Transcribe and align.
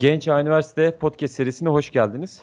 Genç 0.00 0.28
Üniversite 0.28 0.98
Podcast 0.98 1.34
serisine 1.34 1.68
hoş 1.68 1.90
geldiniz. 1.90 2.42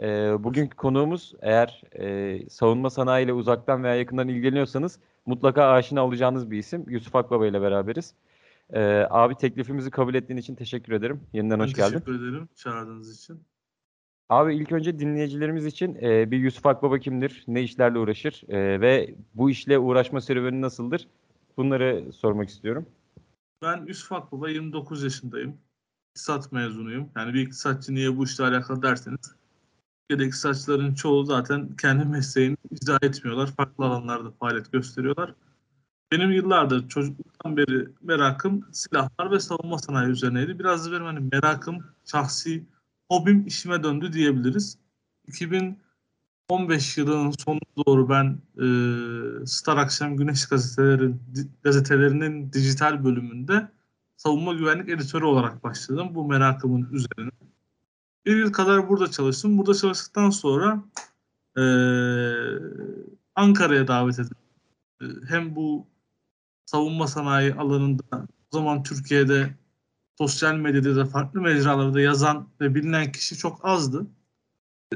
Ee, 0.00 0.44
bugünkü 0.44 0.76
konuğumuz 0.76 1.34
eğer 1.40 1.82
e, 1.98 2.38
savunma 2.48 2.90
sanayi 2.90 3.24
ile 3.24 3.32
uzaktan 3.32 3.84
veya 3.84 3.94
yakından 3.94 4.28
ilgileniyorsanız 4.28 4.98
mutlaka 5.26 5.66
aşina 5.68 6.06
olacağınız 6.06 6.50
bir 6.50 6.58
isim. 6.58 6.84
Yusuf 6.88 7.16
Akbaba 7.16 7.46
ile 7.46 7.62
beraberiz. 7.62 8.14
Ee, 8.72 9.06
abi 9.10 9.34
teklifimizi 9.34 9.90
kabul 9.90 10.14
ettiğin 10.14 10.38
için 10.38 10.54
teşekkür 10.54 10.92
ederim. 10.92 11.20
Yeniden 11.32 11.60
hoş 11.60 11.74
geldin. 11.74 11.92
Teşekkür 11.92 12.14
ederim 12.14 12.48
çağırdığınız 12.54 13.18
için. 13.18 13.42
Abi 14.28 14.56
ilk 14.56 14.72
önce 14.72 14.98
dinleyicilerimiz 14.98 15.66
için 15.66 15.98
e, 16.02 16.30
bir 16.30 16.38
Yusuf 16.38 16.66
Akbaba 16.66 16.98
kimdir? 16.98 17.44
Ne 17.48 17.62
işlerle 17.62 17.98
uğraşır? 17.98 18.42
E, 18.48 18.80
ve 18.80 19.14
bu 19.34 19.50
işle 19.50 19.78
uğraşma 19.78 20.20
serüveni 20.20 20.60
nasıldır? 20.60 21.08
Bunları 21.56 22.12
sormak 22.12 22.48
istiyorum. 22.48 22.86
Ben 23.62 23.86
Yusuf 23.86 24.12
Akbaba 24.12 24.48
29 24.48 25.04
yaşındayım. 25.04 25.58
İktisat 26.14 26.52
mezunuyum. 26.52 27.10
Yani 27.16 27.34
bir 27.34 27.40
iktisatçı 27.40 27.94
niye 27.94 28.16
bu 28.16 28.24
işle 28.24 28.44
alakalı 28.44 28.82
derseniz 28.82 29.34
Türkiye'de 30.00 30.28
iktisatçıların 30.28 30.94
çoğu 30.94 31.24
zaten 31.24 31.76
kendi 31.76 32.04
mesleğini 32.04 32.56
icra 32.70 32.98
etmiyorlar. 33.02 33.46
Farklı 33.56 33.84
alanlarda 33.84 34.30
faaliyet 34.30 34.72
gösteriyorlar. 34.72 35.34
Benim 36.12 36.30
yıllardır 36.30 36.88
çocukluktan 36.88 37.56
beri 37.56 37.88
merakım 38.02 38.68
silahlar 38.72 39.30
ve 39.30 39.40
savunma 39.40 39.78
sanayi 39.78 40.10
üzerineydi. 40.10 40.58
Biraz 40.58 40.86
da 40.86 40.92
benim 40.92 41.04
hani 41.04 41.28
merakım, 41.32 41.84
şahsi 42.04 42.64
hobim 43.10 43.46
işime 43.46 43.82
döndü 43.82 44.12
diyebiliriz. 44.12 44.78
2015 45.26 46.98
yılının 46.98 47.30
sonuna 47.30 47.86
doğru 47.86 48.08
ben 48.08 48.38
e, 48.56 48.66
Star 49.46 49.76
Akşam 49.76 50.16
Güneş 50.16 50.46
gazetelerin, 50.46 51.20
gazetelerinin 51.62 52.52
dijital 52.52 53.04
bölümünde 53.04 53.68
savunma 54.16 54.52
güvenlik 54.52 54.88
editörü 54.88 55.24
olarak 55.24 55.64
başladım 55.64 56.08
bu 56.14 56.24
merakımın 56.28 56.88
üzerine. 56.92 57.30
Bir 58.26 58.36
yıl 58.36 58.52
kadar 58.52 58.88
burada 58.88 59.10
çalıştım. 59.10 59.58
Burada 59.58 59.74
çalıştıktan 59.74 60.30
sonra 60.30 60.84
e, 61.56 61.62
Ankara'ya 63.34 63.88
davet 63.88 64.18
edildim. 64.18 64.36
E, 65.00 65.04
hem 65.28 65.56
bu 65.56 65.86
savunma 66.66 67.06
sanayi 67.06 67.54
alanında 67.54 68.02
o 68.52 68.56
zaman 68.56 68.82
Türkiye'de 68.82 69.54
sosyal 70.18 70.54
medyada 70.54 70.96
da 70.96 71.06
farklı 71.06 71.40
mecralarda 71.40 72.00
yazan 72.00 72.48
ve 72.60 72.74
bilinen 72.74 73.12
kişi 73.12 73.36
çok 73.36 73.64
azdı. 73.64 74.06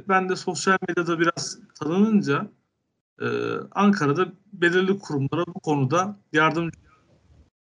Ben 0.08 0.28
de 0.28 0.36
sosyal 0.36 0.78
medyada 0.88 1.20
biraz 1.20 1.58
tanınınca 1.74 2.50
e, 3.20 3.26
Ankara'da 3.70 4.32
belirli 4.52 4.98
kurumlara 4.98 5.46
bu 5.46 5.60
konuda 5.60 6.18
yardımcı 6.32 6.78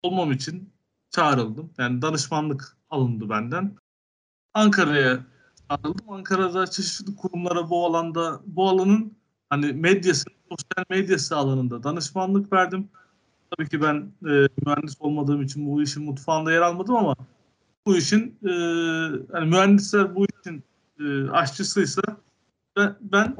olmam 0.02 0.32
için 0.32 0.73
çağrıldım. 1.14 1.70
Yani 1.78 2.02
danışmanlık 2.02 2.76
alındı 2.90 3.28
benden. 3.28 3.76
Ankara'ya 4.54 5.26
çağrıldım. 5.70 6.10
Ankara'da 6.10 6.66
çeşitli 6.66 7.16
kurumlara 7.16 7.70
bu 7.70 7.86
alanda, 7.86 8.40
bu 8.46 8.68
alanın 8.68 9.16
hani 9.50 9.72
medyası, 9.72 10.24
sosyal 10.48 10.84
medyası 10.90 11.36
alanında 11.36 11.82
danışmanlık 11.82 12.52
verdim. 12.52 12.88
Tabii 13.50 13.68
ki 13.68 13.82
ben 13.82 14.12
e, 14.22 14.48
mühendis 14.66 14.96
olmadığım 15.00 15.42
için 15.42 15.66
bu 15.66 15.82
işin 15.82 16.04
mutfağında 16.04 16.52
yer 16.52 16.60
almadım 16.60 16.96
ama 16.96 17.16
bu 17.86 17.96
işin 17.96 18.38
e, 18.42 18.52
hani 19.32 19.50
mühendisler 19.50 20.14
bu 20.14 20.26
işin 20.26 20.64
e, 21.00 21.30
aşçısıysa 21.30 22.02
ben, 22.76 22.96
ben 23.00 23.36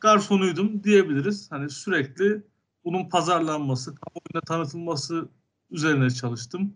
garsonuydum 0.00 0.84
diyebiliriz. 0.84 1.52
Hani 1.52 1.70
sürekli 1.70 2.42
bunun 2.84 3.08
pazarlanması, 3.08 3.94
kamuoyuna 3.94 4.40
tanıtılması 4.46 5.28
üzerine 5.70 6.10
çalıştım. 6.10 6.74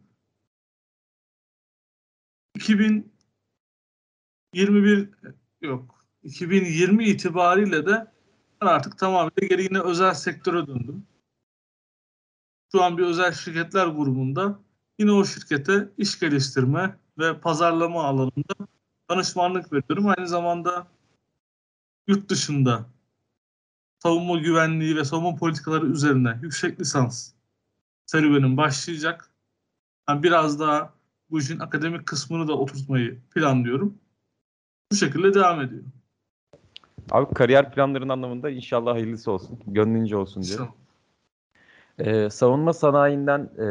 2021 2.65 5.09
yok 5.61 6.05
2020 6.23 7.05
itibariyle 7.05 7.87
de 7.87 8.13
ben 8.61 8.67
artık 8.67 8.99
tamamen 8.99 9.49
geri 9.49 9.63
yine 9.63 9.81
özel 9.81 10.15
sektöre 10.15 10.67
döndüm. 10.67 11.07
Şu 12.73 12.83
an 12.83 12.99
bir 12.99 13.03
özel 13.03 13.33
şirketler 13.33 13.87
grubunda 13.87 14.59
yine 14.99 15.13
o 15.13 15.25
şirkete 15.25 15.89
iş 15.99 16.21
geliştirme 16.21 16.99
ve 17.19 17.41
pazarlama 17.41 18.05
alanında 18.05 18.55
danışmanlık 19.11 19.73
veriyorum. 19.73 20.07
Aynı 20.07 20.29
zamanda 20.29 20.87
yurt 22.07 22.29
dışında 22.29 22.87
savunma 24.03 24.39
güvenliği 24.39 24.97
ve 24.97 25.05
savunma 25.05 25.37
politikaları 25.37 25.87
üzerine 25.87 26.39
yüksek 26.43 26.81
lisans 26.81 27.33
serüvenim 28.07 28.57
başlayacak. 28.57 29.31
Yani 30.09 30.23
biraz 30.23 30.61
daha 30.61 30.95
bu 31.31 31.39
işin 31.39 31.59
akademik 31.59 32.07
kısmını 32.07 32.49
da 32.49 32.59
oturtmayı 32.59 33.21
planlıyorum. 33.35 33.99
Bu 34.93 34.97
şekilde 34.97 35.35
devam 35.35 35.61
ediyor. 35.61 35.83
Abi 37.11 37.35
kariyer 37.35 37.73
planların 37.73 38.09
anlamında 38.09 38.51
inşallah 38.51 38.95
hayırlısı 38.95 39.31
olsun. 39.31 39.59
Gönlünce 39.67 40.17
olsun 40.17 40.43
diyorum. 40.43 40.69
Ee, 41.99 42.31
savunma 42.31 42.73
sanayinden 42.73 43.51
e, 43.59 43.67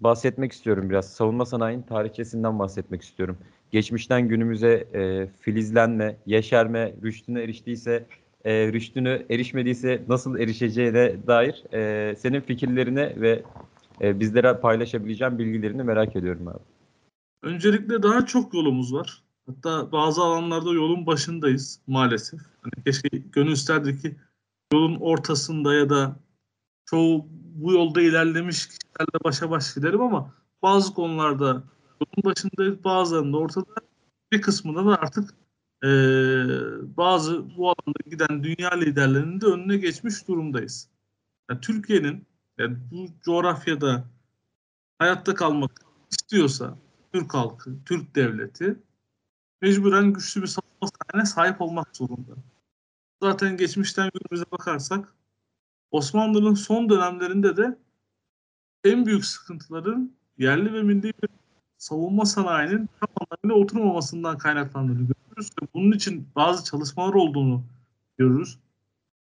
bahsetmek 0.00 0.52
istiyorum 0.52 0.90
biraz. 0.90 1.12
Savunma 1.12 1.46
sanayinin 1.46 1.82
tarihçesinden 1.82 2.58
bahsetmek 2.58 3.02
istiyorum. 3.02 3.38
Geçmişten 3.70 4.28
günümüze 4.28 4.86
e, 4.94 5.26
filizlenme, 5.40 6.16
yeşerme, 6.26 6.94
rüştüne 7.02 7.42
eriştiyse, 7.42 8.06
e, 8.44 8.72
rüştünü 8.72 9.26
erişmediyse 9.30 10.02
nasıl 10.08 10.38
erişeceğine 10.38 11.26
dair 11.26 11.64
e, 11.72 12.14
senin 12.16 12.40
fikirlerini 12.40 13.20
ve 13.20 13.42
e, 14.00 14.20
bizlere 14.20 14.54
paylaşabileceğin 14.54 15.38
bilgilerini 15.38 15.82
merak 15.82 16.16
ediyorum 16.16 16.48
abi. 16.48 16.58
Öncelikle 17.42 18.02
daha 18.02 18.26
çok 18.26 18.54
yolumuz 18.54 18.94
var. 18.94 19.22
Hatta 19.46 19.92
bazı 19.92 20.22
alanlarda 20.22 20.72
yolun 20.72 21.06
başındayız 21.06 21.80
maalesef. 21.86 22.40
Hani 22.62 22.84
keşke 22.84 23.08
gönül 23.18 23.52
isterdi 23.52 24.00
ki 24.00 24.16
yolun 24.72 24.96
ortasında 25.00 25.74
ya 25.74 25.90
da 25.90 26.16
çoğu 26.84 27.26
bu 27.54 27.72
yolda 27.72 28.02
ilerlemiş 28.02 28.66
kişilerle 28.66 29.24
başa 29.24 29.50
baş 29.50 29.74
giderim 29.74 30.00
ama 30.00 30.34
bazı 30.62 30.94
konularda 30.94 31.46
yolun 32.00 32.24
başındayız 32.24 32.84
bazılarında 32.84 33.36
ortada 33.36 33.74
bir 34.32 34.42
kısmında 34.42 34.86
da 34.86 35.00
artık 35.00 35.30
e, 35.84 35.88
bazı 36.96 37.56
bu 37.56 37.68
alanda 37.68 38.10
giden 38.10 38.44
dünya 38.44 38.74
liderlerinin 38.74 39.40
de 39.40 39.46
önüne 39.46 39.76
geçmiş 39.76 40.28
durumdayız. 40.28 40.88
Yani 41.50 41.60
Türkiye'nin 41.60 42.26
yani 42.58 42.76
bu 42.90 43.06
coğrafyada 43.22 44.04
hayatta 44.98 45.34
kalmak 45.34 45.80
istiyorsa 46.10 46.78
Türk 47.12 47.34
halkı, 47.34 47.84
Türk 47.86 48.14
devleti 48.14 48.76
mecburen 49.62 50.12
güçlü 50.12 50.42
bir 50.42 50.46
savunma 50.46 50.88
sanayine 50.88 51.26
sahip 51.26 51.60
olmak 51.60 51.96
zorunda. 51.96 52.32
Zaten 53.22 53.56
geçmişten 53.56 54.10
günümüze 54.14 54.50
bakarsak 54.50 55.14
Osmanlı'nın 55.90 56.54
son 56.54 56.88
dönemlerinde 56.88 57.56
de 57.56 57.78
en 58.84 59.06
büyük 59.06 59.24
sıkıntıların 59.24 60.12
yerli 60.38 60.72
ve 60.72 60.82
milli 60.82 61.02
bir 61.02 61.28
savunma 61.78 62.26
sanayinin 62.26 62.88
tam 63.00 63.08
anlamıyla 63.20 63.64
oturmamasından 63.64 64.38
kaynaklandığını 64.38 64.98
görüyoruz. 64.98 65.50
Ve 65.62 65.66
bunun 65.74 65.92
için 65.92 66.28
bazı 66.36 66.64
çalışmalar 66.64 67.14
olduğunu 67.14 67.62
görürüz. 68.18 68.58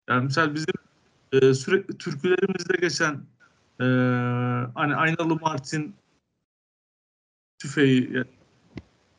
Yani 0.09 0.23
mesela 0.23 0.55
bizim 0.55 0.84
e, 1.31 1.53
sürekli 1.53 1.97
türkülerimizde 1.97 2.77
geçen 2.81 3.13
e, 3.79 3.85
hani 4.75 4.95
Aynalı 4.95 5.35
Martin 5.35 5.95
tüfeği, 7.59 8.13
yani 8.13 8.27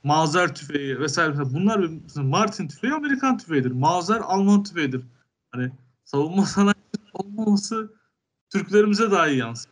Mauser 0.04 0.54
tüfeği 0.54 1.00
vesaire 1.00 1.38
bunlar 1.38 1.90
Martin 2.16 2.68
tüfeği 2.68 2.92
Amerikan 2.92 3.38
tüfeğidir. 3.38 3.70
Mauser 3.70 4.20
Alman 4.20 4.62
tüfeğidir. 4.62 5.02
Hani 5.50 5.72
savunma 6.04 6.44
sanayi 6.46 6.74
olmaması 7.12 7.92
Türklerimize 8.50 9.10
daha 9.10 9.28
iyi 9.28 9.38
yansır. 9.38 9.70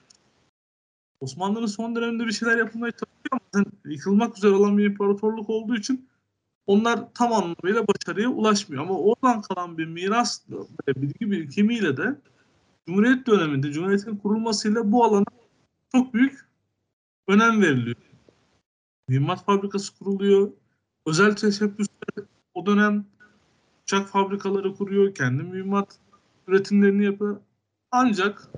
Osmanlı'nın 1.21 1.67
son 1.67 1.97
döneminde 1.97 2.27
bir 2.27 2.33
şeyler 2.33 2.59
yapılmaya 2.59 2.93
çalışıyor 2.93 3.41
ama 3.55 3.65
yıkılmak 3.85 4.37
üzere 4.37 4.53
olan 4.53 4.79
bir 4.79 4.85
imparatorluk 4.85 5.51
olduğu 5.51 5.77
için 5.77 6.09
onlar 6.67 7.15
tam 7.15 7.33
anlamıyla 7.33 7.85
başarıya 7.89 8.29
ulaşmıyor. 8.29 8.83
Ama 8.83 8.99
oradan 8.99 9.43
kalan 9.43 9.79
bir 9.79 9.87
miras 9.87 10.43
ve 10.89 11.03
bilgi 11.03 11.31
birikimiyle 11.31 11.97
de 11.97 12.17
Cumhuriyet 12.87 13.27
döneminde, 13.27 13.73
Cumhuriyet'in 13.73 14.17
kurulmasıyla 14.17 14.93
bu 14.93 15.05
alana 15.05 15.25
çok 15.93 16.15
büyük 16.15 16.49
önem 17.29 17.63
veriliyor. 17.63 17.97
Mühimmat 19.09 19.45
fabrikası 19.45 19.99
kuruluyor. 19.99 20.51
Özel 21.07 21.37
teşebbüsler 21.37 22.25
o 22.55 22.67
dönem 22.67 23.07
uçak 23.83 24.09
fabrikaları 24.09 24.75
kuruyor. 24.75 25.15
Kendi 25.15 25.43
mühimmat 25.43 25.99
üretimlerini 26.47 27.05
yapıyor. 27.05 27.41
Ancak 27.91 28.49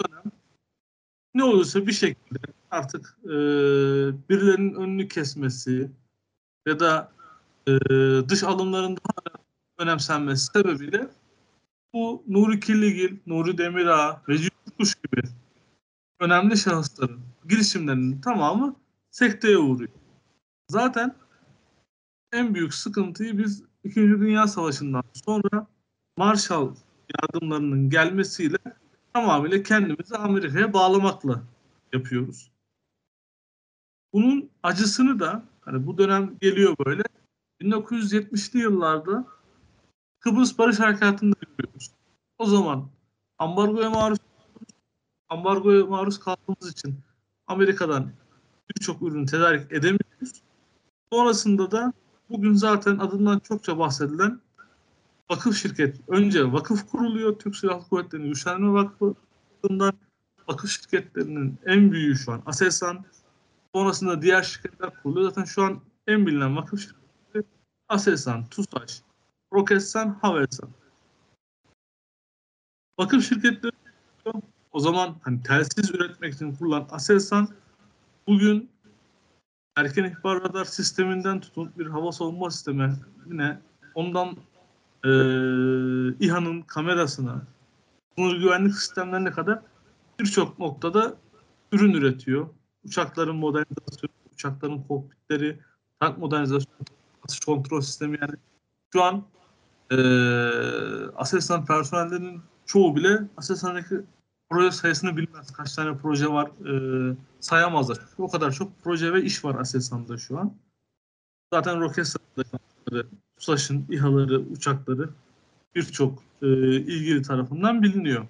dönem 0.00 0.32
ne 1.34 1.44
olursa 1.44 1.86
bir 1.86 1.92
şekilde 1.92 2.38
artık 2.70 3.18
e, 3.24 3.28
birilerinin 4.28 4.74
önünü 4.74 5.08
kesmesi 5.08 5.90
ya 6.66 6.80
da 6.80 7.15
e, 7.68 7.72
dış 8.28 8.42
alımların 8.42 8.96
daha 8.96 9.42
önemsenmesi 9.78 10.46
sebebiyle 10.46 11.08
bu 11.92 12.24
Nuri 12.28 12.60
Kirligil, 12.60 13.16
Nuri 13.26 13.58
Demirağ, 13.58 14.22
Recep 14.28 14.52
Kuş 14.78 14.94
gibi 14.94 15.22
önemli 16.20 16.56
şahısların 16.56 17.20
girişimlerinin 17.48 18.20
tamamı 18.20 18.76
sekteye 19.10 19.58
uğruyor. 19.58 19.90
Zaten 20.68 21.14
en 22.32 22.54
büyük 22.54 22.74
sıkıntıyı 22.74 23.38
biz 23.38 23.62
İkinci 23.84 24.20
Dünya 24.20 24.46
Savaşı'ndan 24.46 25.04
sonra 25.12 25.66
Marshall 26.16 26.74
yardımlarının 27.20 27.90
gelmesiyle 27.90 28.58
tamamıyla 29.12 29.62
kendimizi 29.62 30.16
Amerika'ya 30.16 30.72
bağlamakla 30.72 31.42
yapıyoruz. 31.92 32.50
Bunun 34.12 34.50
acısını 34.62 35.20
da 35.20 35.44
hani 35.60 35.86
bu 35.86 35.98
dönem 35.98 36.38
geliyor 36.40 36.76
böyle 36.86 37.02
1970'li 37.60 38.58
yıllarda 38.58 39.26
Kıbrıs 40.20 40.58
Barış 40.58 40.80
Harekatı'nda 40.80 41.36
görüyoruz. 41.58 41.90
O 42.38 42.46
zaman 42.46 42.88
ambargoya 43.38 43.90
maruz 43.90 44.18
ambargoya 45.28 45.86
maruz 45.86 46.20
kaldığımız 46.20 46.72
için 46.72 47.00
Amerika'dan 47.46 48.12
birçok 48.70 49.02
ürünü 49.02 49.26
tedarik 49.26 49.72
edemiyoruz. 49.72 50.42
Sonrasında 51.12 51.70
da 51.70 51.92
bugün 52.30 52.54
zaten 52.54 52.98
adından 52.98 53.38
çokça 53.38 53.78
bahsedilen 53.78 54.40
vakıf 55.30 55.56
şirket. 55.56 55.96
Önce 56.08 56.52
vakıf 56.52 56.90
kuruluyor. 56.90 57.38
Türk 57.38 57.56
Silahlı 57.56 57.88
Kuvvetleri'nin 57.88 58.28
Güçlendirme 58.28 58.72
Vakfı'ndan 58.72 59.92
vakıf 60.48 60.70
şirketlerinin 60.70 61.58
en 61.66 61.92
büyüğü 61.92 62.16
şu 62.16 62.32
an 62.32 62.42
Aselsan. 62.46 63.04
Sonrasında 63.74 64.22
diğer 64.22 64.42
şirketler 64.42 65.02
kuruluyor. 65.02 65.28
Zaten 65.28 65.44
şu 65.44 65.62
an 65.62 65.80
en 66.06 66.26
bilinen 66.26 66.56
vakıf 66.56 66.80
şirketleri 66.80 67.05
Aselsan, 67.88 68.46
TUSAŞ, 68.46 69.02
Roketsan, 69.52 70.18
Havelsan. 70.22 70.70
Vakıf 72.98 73.28
şirketleri 73.28 73.72
o 74.72 74.80
zaman 74.80 75.16
hani 75.22 75.42
telsiz 75.42 75.90
üretmek 75.90 76.34
için 76.34 76.54
kurulan 76.54 76.88
Aselsan 76.90 77.48
bugün 78.26 78.70
erken 79.76 80.04
ihbar 80.04 80.42
radar 80.42 80.64
sisteminden 80.64 81.40
tutun 81.40 81.72
bir 81.78 81.86
hava 81.86 82.12
savunma 82.12 82.50
sistemine 82.50 83.60
ondan 83.94 84.36
e, 85.04 85.10
İHA'nın 86.20 86.62
kamerasına 86.62 87.42
sınır 88.14 88.36
güvenlik 88.36 88.74
sistemlerine 88.74 89.30
kadar 89.30 89.62
birçok 90.20 90.58
noktada 90.58 91.16
ürün 91.72 91.92
üretiyor. 91.92 92.48
Uçakların 92.84 93.36
modernizasyonu, 93.36 94.12
uçakların 94.34 94.82
kokpitleri, 94.82 95.58
tank 96.00 96.18
modernizasyonu, 96.18 96.95
atış 97.26 97.40
kontrol 97.40 97.80
sistemi 97.80 98.18
yani 98.20 98.34
şu 98.92 99.02
an 99.02 99.24
e, 99.90 99.96
Aselsan 101.16 101.66
personellerinin 101.66 102.42
çoğu 102.66 102.96
bile 102.96 103.28
Aselsan'daki 103.36 104.00
proje 104.50 104.70
sayısını 104.70 105.16
bilmez. 105.16 105.52
Kaç 105.52 105.74
tane 105.74 105.96
proje 105.98 106.28
var 106.28 106.46
e, 106.46 107.16
sayamazlar. 107.40 107.96
Çünkü 107.96 108.22
o 108.22 108.28
kadar 108.28 108.52
çok 108.52 108.72
proje 108.84 109.12
ve 109.12 109.22
iş 109.22 109.44
var 109.44 109.54
Aselsan'da 109.54 110.18
şu 110.18 110.38
an. 110.38 110.54
Zaten 111.52 111.80
Roketsan'da 111.80 112.44
TUSAŞ'ın 113.36 113.86
İHA'ları, 113.90 114.40
uçakları 114.40 115.10
birçok 115.74 116.22
e, 116.42 116.46
ilgili 116.76 117.22
tarafından 117.22 117.82
biliniyor. 117.82 118.26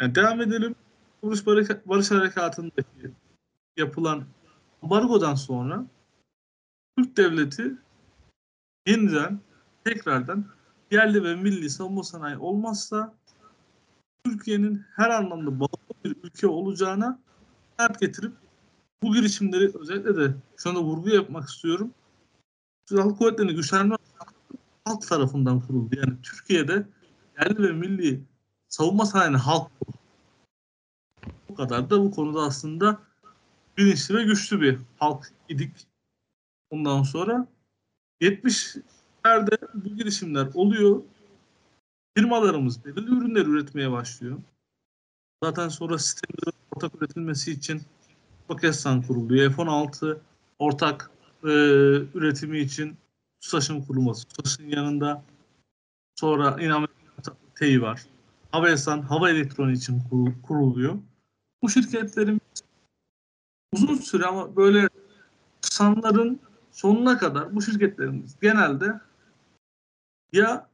Yani 0.00 0.14
devam 0.14 0.40
edelim. 0.40 0.74
Kıbrıs 1.20 1.46
Barış 1.86 2.10
Harekatı'ndaki 2.10 3.10
yapılan 3.76 4.24
ambargodan 4.82 5.34
sonra 5.34 5.86
Türk 6.98 7.16
Devleti 7.16 7.74
yeniden 8.86 9.40
tekrardan 9.84 10.44
yerli 10.90 11.24
ve 11.24 11.34
milli 11.34 11.70
savunma 11.70 12.02
sanayi 12.02 12.36
olmazsa 12.36 13.14
Türkiye'nin 14.24 14.84
her 14.96 15.10
anlamda 15.10 15.60
bağlı 15.60 16.04
bir 16.04 16.16
ülke 16.22 16.46
olacağına 16.46 17.18
dert 17.78 18.00
getirip 18.00 18.32
bu 19.02 19.14
girişimleri 19.14 19.70
özellikle 19.78 20.16
de 20.16 20.34
şu 20.56 20.70
anda 20.70 20.82
vurgu 20.82 21.08
yapmak 21.08 21.48
istiyorum. 21.48 21.90
Silahlı 22.88 23.16
Kuvvetleri'ni 23.16 23.54
güçlendirme 23.54 23.96
halk 24.84 25.08
tarafından 25.08 25.60
kuruldu. 25.60 25.96
Yani 25.96 26.22
Türkiye'de 26.22 26.86
yerli 27.40 27.62
ve 27.62 27.72
milli 27.72 28.24
savunma 28.68 29.06
sanayini 29.06 29.36
halk. 29.36 29.70
Bu 31.48 31.54
kadar 31.54 31.90
da 31.90 32.00
bu 32.00 32.10
konuda 32.10 32.40
aslında 32.40 33.00
bilinçli 33.76 34.14
ve 34.14 34.24
güçlü 34.24 34.60
bir 34.60 34.78
halk 34.98 35.32
idik. 35.48 35.86
Ondan 36.70 37.02
sonra 37.02 37.46
70'lerde 38.20 39.58
bu 39.74 39.88
girişimler 39.96 40.48
oluyor. 40.54 41.02
Firmalarımız 42.16 42.84
belirli 42.84 43.10
ürünler 43.10 43.46
üretmeye 43.46 43.90
başlıyor. 43.90 44.38
Zaten 45.42 45.68
sonra 45.68 45.98
sistemlerin 45.98 46.58
ortak 46.76 47.02
üretilmesi 47.02 47.52
için 47.52 47.82
Pakistan 48.48 49.02
kuruluyor. 49.02 49.52
F-16 49.52 50.18
ortak 50.58 51.10
e, 51.44 51.48
üretimi 52.14 52.58
için 52.58 52.96
TUSAŞ'ın 53.40 53.82
kurulması. 53.82 54.28
TUSAŞ'ın 54.28 54.68
yanında 54.68 55.24
sonra 56.14 56.62
İnam 56.62 56.86
TEİ 57.54 57.82
var. 57.82 58.06
Havelsan 58.52 59.02
hava 59.02 59.30
elektroniği 59.30 59.76
için 59.76 60.02
kuruluyor. 60.42 60.98
Bu 61.62 61.70
şirketlerin 61.70 62.40
uzun 63.72 63.94
süre 63.94 64.24
ama 64.24 64.56
böyle 64.56 64.88
sanların 65.60 66.40
sonuna 66.74 67.18
kadar 67.18 67.54
bu 67.54 67.62
şirketlerimiz 67.62 68.36
genelde 68.40 69.00
ya 70.32 70.68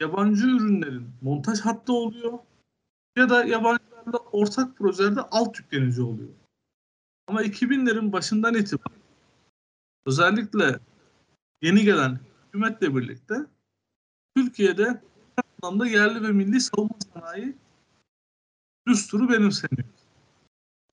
yabancı 0.00 0.46
ürünlerin 0.46 1.10
montaj 1.22 1.60
hattı 1.60 1.92
oluyor 1.92 2.38
ya 3.16 3.28
da 3.28 3.44
yabancılarla 3.44 4.18
ortak 4.32 4.76
projelerde 4.76 5.20
alt 5.20 5.58
yüklenici 5.58 6.02
oluyor. 6.02 6.28
Ama 7.26 7.42
2000'lerin 7.42 8.12
başından 8.12 8.54
itibaren 8.54 8.98
özellikle 10.06 10.80
yeni 11.62 11.84
gelen 11.84 12.18
hükümetle 12.46 12.96
birlikte 12.96 13.34
Türkiye'de 14.36 15.02
anlamda 15.62 15.86
yerli 15.86 16.22
ve 16.22 16.32
milli 16.32 16.60
savunma 16.60 16.96
sanayi 17.14 17.56
düsturu 18.86 19.28
benimseniyor. 19.28 19.88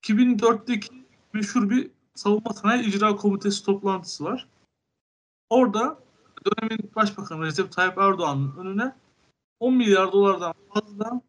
2004'teki 0.01 1.05
meşhur 1.33 1.69
bir 1.69 1.94
savunma 2.15 2.53
sanayi 2.53 2.83
icra 2.83 3.15
komitesi 3.15 3.65
toplantısı 3.65 4.23
var. 4.23 4.47
Orada 5.49 5.99
dönemin 6.45 6.91
başbakanı 6.95 7.45
Recep 7.45 7.71
Tayyip 7.71 7.97
Erdoğan'ın 7.97 8.57
önüne 8.57 8.95
10 9.59 9.73
milyar 9.73 10.11
dolardan 10.11 10.53
fazla 10.73 11.21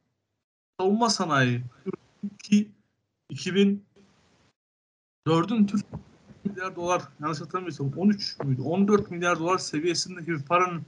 savunma 0.81 1.11
sanayi 1.11 1.63
ki 2.43 2.71
2004'ün 3.31 5.67
Türk 5.67 5.87
milyar 6.45 6.77
dolar 6.77 7.03
yanlış 7.21 7.41
hatırlamıyorsam 7.41 7.93
13 7.97 8.37
müydü 8.45 8.63
14 8.63 9.11
milyar 9.11 9.39
dolar 9.39 9.59
seviyesindeki 9.59 10.27
bir 10.27 10.43
paranın 10.43 10.83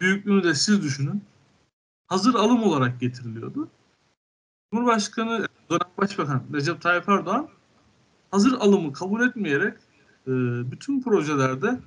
büyüklüğünü 0.00 0.44
de 0.44 0.54
siz 0.54 0.82
düşünün. 0.82 1.24
Hazır 2.06 2.34
alım 2.34 2.62
olarak 2.62 3.00
getiriliyordu. 3.00 3.68
Cumhurbaşkanı 4.72 5.48
dönem 5.70 5.90
başbakan 5.98 6.42
Recep 6.52 6.82
Tayyip 6.82 7.08
Erdoğan 7.08 7.48
hazır 8.36 8.52
alımı 8.52 8.92
kabul 8.92 9.28
etmeyerek 9.28 9.78
e, 10.26 10.32
bütün 10.70 11.02
projelerde 11.02 11.80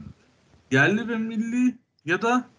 yerli 0.72 1.08
ve 1.08 1.16
milli 1.16 1.78
ya 2.06 2.22
da 2.22 2.50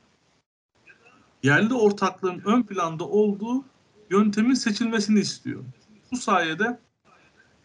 yerli 1.43 1.75
ortaklığın 1.75 2.43
ön 2.45 2.63
planda 2.63 3.05
olduğu 3.05 3.65
yöntemin 4.11 4.55
seçilmesini 4.55 5.21
istiyor. 5.21 5.65
Bu 6.13 6.17
sayede 6.17 6.79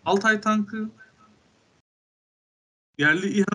Altay 0.05 0.41
tankı, 0.41 0.89
yerli 2.97 3.27
İHA, 3.27 3.45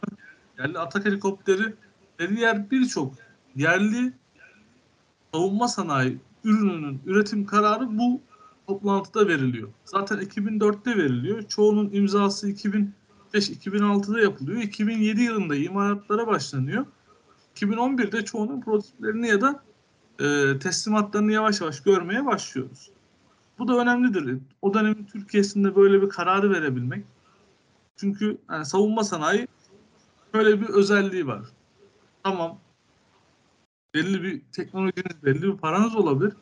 yerli 0.59 0.79
Atak 0.79 1.05
helikopteri 1.05 1.75
ve 2.21 2.37
diğer 2.37 2.71
birçok 2.71 3.15
yerli 3.57 4.13
savunma 5.35 5.69
sanayi 5.69 6.19
ürününün 6.45 7.03
üretim 7.07 7.47
kararı 7.47 7.99
bu 7.99 8.21
toplantıda 8.71 9.29
veriliyor. 9.29 9.69
Zaten 9.85 10.19
2004'te 10.19 10.97
veriliyor. 10.97 11.43
Çoğunun 11.43 11.91
imzası 11.93 12.51
2005-2006'da 12.51 14.21
yapılıyor. 14.21 14.63
2007 14.63 15.23
yılında 15.23 15.57
imalatlara 15.57 16.27
başlanıyor. 16.27 16.87
2011'de 17.57 18.25
çoğunun 18.25 18.61
prototiplerini 18.61 19.29
ya 19.29 19.41
da 19.41 19.63
e, 20.21 20.59
teslimatlarını 20.59 21.33
yavaş 21.33 21.61
yavaş 21.61 21.83
görmeye 21.83 22.27
başlıyoruz. 22.27 22.91
Bu 23.59 23.69
da 23.69 23.79
önemlidir. 23.79 24.39
O 24.63 24.75
dönemin 24.75 25.05
Türkiye'sinde 25.05 25.77
böyle 25.77 26.03
bir 26.03 26.09
kararı 26.09 26.51
verebilmek. 26.51 27.05
Çünkü 27.97 28.39
yani 28.51 28.67
savunma 28.67 29.05
sanayi 29.05 29.49
böyle 30.35 30.61
bir 30.61 30.69
özelliği 30.69 31.27
var. 31.27 31.43
Tamam 32.23 32.59
belli 33.95 34.23
bir 34.23 34.43
teknolojiniz, 34.53 35.25
belli 35.25 35.43
bir 35.43 35.57
paranız 35.57 35.97
olabilir. 35.97 36.33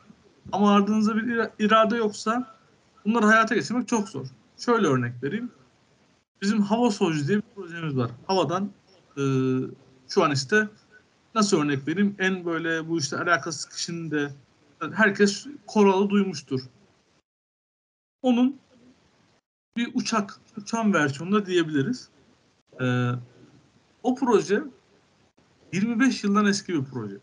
Ama 0.53 0.75
ardınızda 0.75 1.17
bir 1.17 1.49
irade 1.59 1.97
yoksa 1.97 2.57
bunları 3.05 3.27
hayata 3.27 3.55
geçirmek 3.55 3.89
çok 3.89 4.09
zor. 4.09 4.27
Şöyle 4.59 4.87
örnek 4.87 5.23
vereyim. 5.23 5.51
Bizim 6.43 6.63
hava 6.63 6.91
soğucu 6.91 7.29
diye 7.29 7.39
bir 7.39 7.55
projemiz 7.55 7.97
var. 7.97 8.11
Havadan 8.27 8.71
e, 9.17 9.23
şu 10.09 10.25
an 10.25 10.33
işte 10.33 10.69
nasıl 11.35 11.61
örnek 11.61 11.89
vereyim? 11.89 12.17
En 12.19 12.45
böyle 12.45 12.89
bu 12.89 12.99
işte 12.99 13.17
alakasız 13.19 13.65
kişinin 13.65 14.11
de 14.11 14.31
herkes 14.93 15.47
Koral'ı 15.67 16.11
duymuştur. 16.11 16.61
Onun 18.23 18.57
bir 19.77 19.91
uçak, 19.95 20.41
uçan 20.57 20.95
versiyonunda 20.95 21.47
diyebiliriz. 21.47 22.09
Ee, 22.81 23.11
o 24.03 24.15
proje 24.15 24.63
25 25.73 26.25
yıldan 26.25 26.47
eski 26.47 26.75
bir 26.75 26.85
proje. 26.85 27.17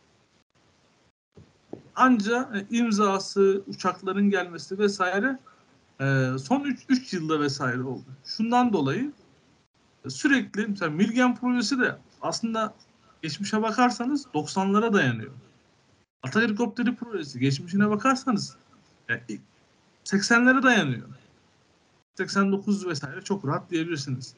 Ancak 1.95 2.55
e, 2.55 2.65
imzası, 2.77 3.63
uçakların 3.67 4.29
gelmesi 4.29 4.79
vesaire 4.79 5.39
e, 6.01 6.29
son 6.43 6.75
3 6.89 7.13
yılda 7.13 7.39
vesaire 7.39 7.83
oldu. 7.83 8.05
Şundan 8.25 8.73
dolayı 8.73 9.11
e, 10.05 10.09
sürekli 10.09 10.67
mesela 10.67 10.91
Milgen 10.91 11.35
projesi 11.35 11.79
de 11.79 11.97
aslında 12.21 12.73
geçmişe 13.21 13.61
bakarsanız 13.61 14.25
90'lara 14.33 14.93
dayanıyor. 14.93 15.31
Ata 16.23 16.41
helikopteri 16.41 16.95
projesi 16.95 17.39
geçmişine 17.39 17.89
bakarsanız 17.89 18.57
yani 19.09 19.21
80'lere 20.05 20.63
dayanıyor. 20.63 21.07
89 22.17 22.87
vesaire 22.87 23.21
çok 23.21 23.47
rahat 23.47 23.71
diyebilirsiniz. 23.71 24.35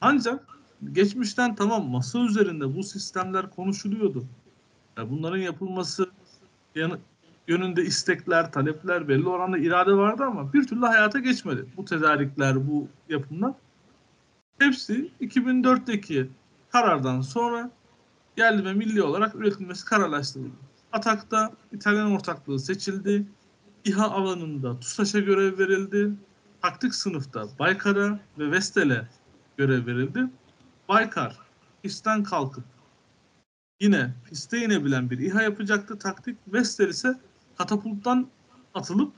Ancak 0.00 0.58
geçmişten 0.92 1.54
tamam 1.54 1.88
masa 1.88 2.18
üzerinde 2.18 2.76
bu 2.76 2.82
sistemler 2.82 3.50
konuşuluyordu. 3.50 4.24
Yani 4.96 5.10
bunların 5.10 5.38
yapılması 5.38 6.10
yanı, 6.74 6.98
yönünde 7.48 7.84
istekler, 7.84 8.52
talepler, 8.52 9.08
belli 9.08 9.28
oranda 9.28 9.58
irade 9.58 9.92
vardı 9.92 10.24
ama 10.24 10.52
bir 10.52 10.66
türlü 10.66 10.86
hayata 10.86 11.18
geçmedi. 11.18 11.66
Bu 11.76 11.84
tedarikler, 11.84 12.68
bu 12.68 12.88
yapımlar. 13.08 13.52
Hepsi 14.58 15.10
2004'teki 15.20 16.28
karardan 16.72 17.20
sonra 17.20 17.70
yerli 18.36 18.64
ve 18.64 18.72
milli 18.72 19.02
olarak 19.02 19.34
üretilmesi 19.34 19.84
kararlaştırıldı. 19.84 20.50
Atak'ta 20.92 21.52
İtalyan 21.72 22.12
ortaklığı 22.12 22.58
seçildi. 22.58 23.26
İHA 23.84 24.10
alanında 24.10 24.80
TUSAŞ'a 24.80 25.20
görev 25.20 25.58
verildi. 25.58 26.10
Taktik 26.62 26.94
sınıfta 26.94 27.46
Baykar'a 27.58 28.18
ve 28.38 28.50
Vestel'e 28.50 29.08
görev 29.56 29.86
verildi. 29.86 30.26
Baykar 30.88 31.38
pistten 31.82 32.22
kalkıp 32.22 32.64
yine 33.84 34.10
piste 34.28 34.64
inebilen 34.64 35.10
bir 35.10 35.18
İHA 35.18 35.42
yapacaktı. 35.42 35.98
Taktik 35.98 36.36
Vestel 36.52 36.88
ise 36.88 37.20
katapulttan 37.58 38.26
atılıp 38.74 39.12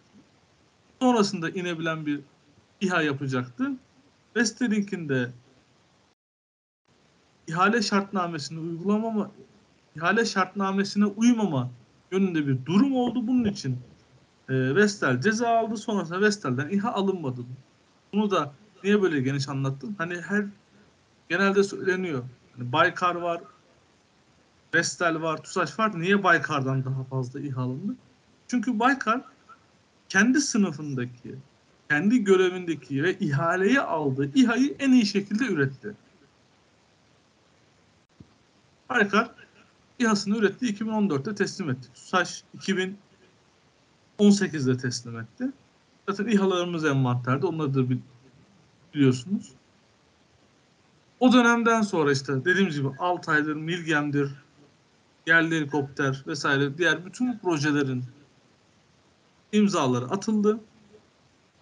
sonrasında 1.00 1.50
inebilen 1.50 2.06
bir 2.06 2.20
İHA 2.80 3.02
yapacaktı. 3.02 3.72
Vestel'inkinde 4.36 5.30
ihale 7.46 7.82
şartnamesini 7.82 8.60
uygulamama 8.60 9.30
ihale 9.96 10.24
şartnamesine 10.24 11.06
uymama 11.06 11.70
yönünde 12.12 12.46
bir 12.46 12.66
durum 12.66 12.96
oldu. 12.96 13.26
Bunun 13.26 13.44
için 13.44 13.78
e, 14.48 14.74
Vestel 14.74 15.20
ceza 15.20 15.48
aldı. 15.48 15.76
Sonrasında 15.76 16.20
Vestel'den 16.20 16.68
İHA 16.68 16.92
alınmadı. 16.92 17.40
Bunu 18.12 18.30
da 18.30 18.52
niye 18.84 19.02
böyle 19.02 19.20
geniş 19.20 19.48
anlattım? 19.48 19.94
Hani 19.98 20.20
her 20.20 20.44
genelde 21.28 21.62
söyleniyor. 21.62 22.22
Hani 22.56 22.72
Baykar 22.72 23.14
var, 23.14 23.40
Vestel 24.76 25.22
var, 25.22 25.42
TUSAŞ 25.42 25.78
var. 25.78 26.00
Niye 26.00 26.22
Baykar'dan 26.22 26.84
daha 26.84 27.04
fazla 27.04 27.40
İHA 27.40 27.62
alındı? 27.62 27.94
Çünkü 28.48 28.78
Baykar 28.78 29.20
kendi 30.08 30.40
sınıfındaki, 30.40 31.36
kendi 31.88 32.24
görevindeki 32.24 33.02
ve 33.02 33.18
ihaleyi 33.18 33.80
aldığı 33.80 34.30
İHA'yı 34.34 34.76
en 34.78 34.92
iyi 34.92 35.06
şekilde 35.06 35.44
üretti. 35.44 35.94
Baykar 38.88 39.30
İHA'sını 39.98 40.38
üretti, 40.38 40.66
2014'te 40.66 41.34
teslim 41.34 41.70
etti. 41.70 41.88
TUSAŞ 41.94 42.42
2018'de 44.18 44.76
teslim 44.78 45.20
etti. 45.20 45.52
Zaten 46.08 46.26
İHA'larımız 46.26 46.84
envanterde, 46.84 47.46
onları 47.46 47.74
da 47.74 47.96
biliyorsunuz. 48.94 49.52
O 51.20 51.32
dönemden 51.32 51.82
sonra 51.82 52.12
işte 52.12 52.44
dediğim 52.44 52.70
gibi 52.70 52.88
Altay'dır, 52.98 53.54
Milgem'dir, 53.54 54.45
yerli 55.26 55.56
helikopter 55.56 56.22
vesaire 56.26 56.78
diğer 56.78 57.06
bütün 57.06 57.38
projelerin 57.38 58.04
imzaları 59.52 60.04
atıldı 60.04 60.60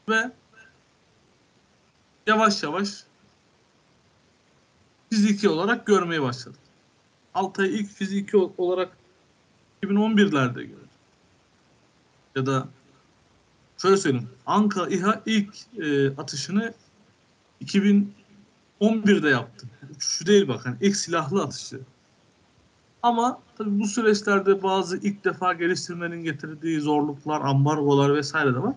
ve 0.08 0.32
yavaş 2.26 2.62
yavaş 2.62 3.04
fiziki 5.10 5.48
olarak 5.48 5.86
görmeye 5.86 6.22
başladık. 6.22 6.60
Altay'ı 7.34 7.70
ilk 7.70 7.90
fiziki 7.90 8.36
olarak 8.36 8.96
2011'lerde 9.82 10.62
gördük. 10.62 10.78
Ya 12.36 12.46
da 12.46 12.68
şöyle 13.78 13.96
söyleyeyim. 13.96 14.28
Anka 14.46 14.88
İHA 14.88 15.22
ilk 15.26 15.54
e, 15.78 16.16
atışını 16.16 16.74
2011'de 17.62 19.28
yaptı. 19.28 19.66
Şu 19.98 20.26
değil 20.26 20.48
bak 20.48 20.66
hani 20.66 20.76
ilk 20.80 20.96
silahlı 20.96 21.42
atışı. 21.42 21.80
Ama 23.04 23.40
tabii 23.58 23.80
bu 23.80 23.86
süreçlerde 23.86 24.62
bazı 24.62 24.96
ilk 24.96 25.24
defa 25.24 25.52
geliştirmenin 25.52 26.24
getirdiği 26.24 26.80
zorluklar, 26.80 27.40
ambargolar 27.40 28.14
vesaire 28.14 28.54
de 28.54 28.62
var. 28.62 28.74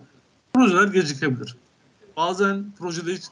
Projeler 0.54 0.88
gecikebilir. 0.88 1.56
Bazen 2.16 2.72
projede 2.78 3.12
hiç 3.12 3.24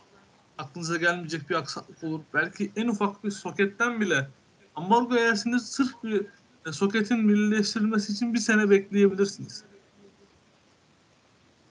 aklınıza 0.58 0.96
gelmeyecek 0.96 1.50
bir 1.50 1.54
aksaklık 1.54 2.04
olur. 2.04 2.20
Belki 2.34 2.72
en 2.76 2.88
ufak 2.88 3.24
bir 3.24 3.30
soketten 3.30 4.00
bile 4.00 4.28
ambargo 4.74 5.14
yersiniz 5.14 5.68
sırf 5.68 6.04
bir 6.04 6.26
e, 6.66 6.72
soketin 6.72 7.24
millileştirilmesi 7.24 8.12
için 8.12 8.34
bir 8.34 8.38
sene 8.38 8.70
bekleyebilirsiniz. 8.70 9.64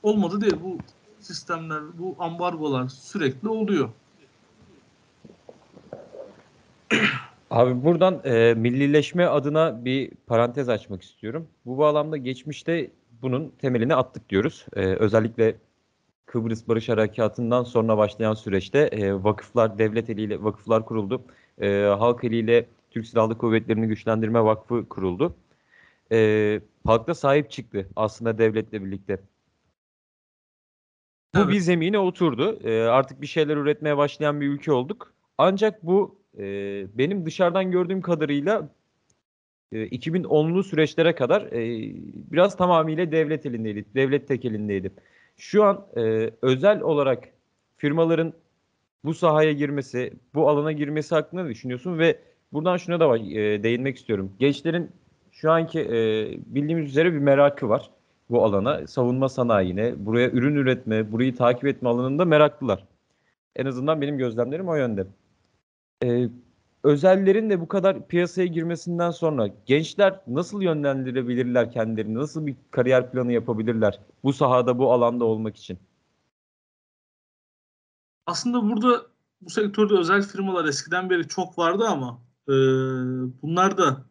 Olmadı 0.03 0.41
değil. 0.41 0.57
Bu 0.63 0.77
sistemler, 1.19 1.81
bu 1.99 2.15
ambargolar 2.19 2.87
sürekli 2.87 3.49
oluyor. 3.49 3.89
Abi 7.55 7.83
buradan 7.83 8.21
e, 8.25 8.53
millileşme 8.53 9.25
adına 9.25 9.85
bir 9.85 10.11
parantez 10.27 10.69
açmak 10.69 11.01
istiyorum. 11.01 11.47
Bu 11.65 11.77
bağlamda 11.77 12.17
geçmişte 12.17 12.91
bunun 13.21 13.49
temelini 13.49 13.95
attık 13.95 14.29
diyoruz. 14.29 14.65
E, 14.75 14.81
özellikle 14.81 15.55
Kıbrıs 16.25 16.67
Barış 16.67 16.89
Harekatı'ndan 16.89 17.63
sonra 17.63 17.97
başlayan 17.97 18.33
süreçte 18.33 18.79
e, 18.79 19.23
vakıflar, 19.23 19.77
devlet 19.77 20.09
eliyle 20.09 20.43
vakıflar 20.43 20.85
kuruldu. 20.85 21.23
E, 21.61 21.81
halk 21.99 22.23
eliyle 22.23 22.65
Türk 22.91 23.07
Silahlı 23.07 23.37
Kuvvetleri'ni 23.37 23.87
Güçlendirme 23.87 24.43
Vakfı 24.43 24.89
kuruldu. 24.89 25.35
E, 26.11 26.61
halk 26.85 27.17
sahip 27.17 27.51
çıktı 27.51 27.89
aslında 27.95 28.37
devletle 28.37 28.85
birlikte. 28.85 29.19
Bu 31.35 31.39
evet. 31.39 31.49
bir 31.49 31.59
zemine 31.59 31.99
oturdu. 31.99 32.59
E, 32.63 32.83
artık 32.83 33.21
bir 33.21 33.27
şeyler 33.27 33.57
üretmeye 33.57 33.97
başlayan 33.97 34.41
bir 34.41 34.47
ülke 34.47 34.71
olduk. 34.71 35.13
Ancak 35.37 35.83
bu 35.85 36.24
e, 36.39 36.43
benim 36.97 37.25
dışarıdan 37.25 37.71
gördüğüm 37.71 38.01
kadarıyla 38.01 38.69
e, 39.71 39.87
2010'lu 39.87 40.63
süreçlere 40.63 41.15
kadar 41.15 41.41
e, 41.41 41.91
biraz 42.31 42.57
tamamıyla 42.57 43.11
devlet 43.11 43.45
elindeydi. 43.45 43.85
Devlet 43.95 44.27
tek 44.27 44.45
elindeydi. 44.45 44.91
Şu 45.37 45.63
an 45.63 45.85
e, 45.97 46.29
özel 46.41 46.81
olarak 46.81 47.23
firmaların 47.77 48.33
bu 49.05 49.13
sahaya 49.13 49.51
girmesi, 49.51 50.13
bu 50.33 50.49
alana 50.49 50.71
girmesi 50.71 51.15
hakkında 51.15 51.47
düşünüyorsun? 51.47 51.99
Ve 51.99 52.19
buradan 52.53 52.77
şuna 52.77 52.99
da 52.99 53.17
e, 53.17 53.63
değinmek 53.63 53.97
istiyorum. 53.97 54.31
Gençlerin 54.39 54.91
şu 55.31 55.51
anki 55.51 55.79
e, 55.79 56.29
bildiğimiz 56.55 56.89
üzere 56.89 57.13
bir 57.13 57.19
merakı 57.19 57.69
var 57.69 57.89
bu 58.29 58.43
alana. 58.43 58.87
Savunma 58.87 59.29
sanayine, 59.29 59.93
buraya 59.97 60.29
ürün 60.29 60.55
üretme, 60.55 61.11
burayı 61.11 61.35
takip 61.35 61.65
etme 61.65 61.89
alanında 61.89 62.25
meraklılar. 62.25 62.85
En 63.55 63.65
azından 63.65 64.01
benim 64.01 64.17
gözlemlerim 64.17 64.67
o 64.67 64.75
yönde. 64.75 65.05
Ee, 66.03 66.29
özellerin 66.83 67.49
de 67.49 67.61
bu 67.61 67.67
kadar 67.67 68.07
piyasaya 68.07 68.47
girmesinden 68.47 69.11
sonra 69.11 69.47
gençler 69.65 70.21
nasıl 70.27 70.61
yönlendirebilirler 70.61 71.71
kendilerini? 71.71 72.13
Nasıl 72.13 72.47
bir 72.47 72.55
kariyer 72.71 73.11
planı 73.11 73.33
yapabilirler 73.33 73.99
bu 74.23 74.33
sahada, 74.33 74.79
bu 74.79 74.93
alanda 74.93 75.25
olmak 75.25 75.57
için? 75.57 75.79
Aslında 78.25 78.69
burada 78.69 79.05
bu 79.41 79.49
sektörde 79.49 79.93
özel 79.93 80.23
firmalar 80.23 80.65
eskiden 80.65 81.09
beri 81.09 81.27
çok 81.27 81.57
vardı 81.57 81.85
ama 81.87 82.21
e, 82.47 82.53
bunlar 83.41 83.77
da 83.77 84.05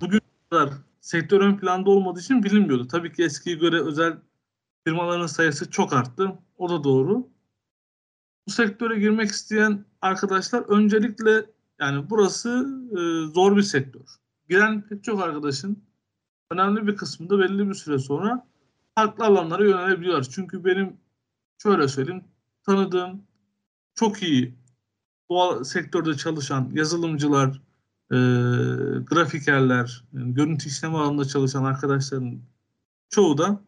bugün 0.00 0.20
kadar 0.50 0.70
sektör 1.00 1.40
ön 1.40 1.58
planda 1.58 1.90
olmadığı 1.90 2.20
için 2.20 2.42
bilinmiyordu. 2.42 2.88
Tabii 2.88 3.12
ki 3.12 3.22
eskiye 3.24 3.56
göre 3.56 3.80
özel 3.80 4.18
firmaların 4.86 5.26
sayısı 5.26 5.70
çok 5.70 5.92
arttı. 5.92 6.38
O 6.58 6.68
da 6.68 6.84
doğru. 6.84 7.28
Bu 8.46 8.52
sektöre 8.52 8.98
girmek 8.98 9.30
isteyen 9.30 9.84
arkadaşlar 10.04 10.60
öncelikle 10.60 11.46
yani 11.80 12.10
burası 12.10 12.48
e, 12.90 13.32
zor 13.32 13.56
bir 13.56 13.62
sektör. 13.62 14.06
Giren 14.48 14.82
pek 14.88 15.04
çok 15.04 15.22
arkadaşın 15.22 15.82
önemli 16.50 16.86
bir 16.86 16.96
kısmında 16.96 17.38
belli 17.38 17.68
bir 17.68 17.74
süre 17.74 17.98
sonra 17.98 18.46
farklı 18.94 19.24
alanlara 19.24 19.64
yönelebiliyorlar. 19.64 20.22
Çünkü 20.22 20.64
benim 20.64 20.96
şöyle 21.58 21.88
söyleyeyim 21.88 22.24
tanıdığım 22.66 23.22
çok 23.94 24.22
iyi 24.22 24.54
bu 25.28 25.64
sektörde 25.64 26.16
çalışan 26.16 26.70
yazılımcılar, 26.74 27.60
e, 28.10 28.16
grafikerler, 28.98 30.04
yani 30.12 30.34
görüntü 30.34 30.68
işleme 30.68 30.96
alanında 30.96 31.24
çalışan 31.24 31.64
arkadaşların 31.64 32.40
çoğu 33.10 33.38
da 33.38 33.60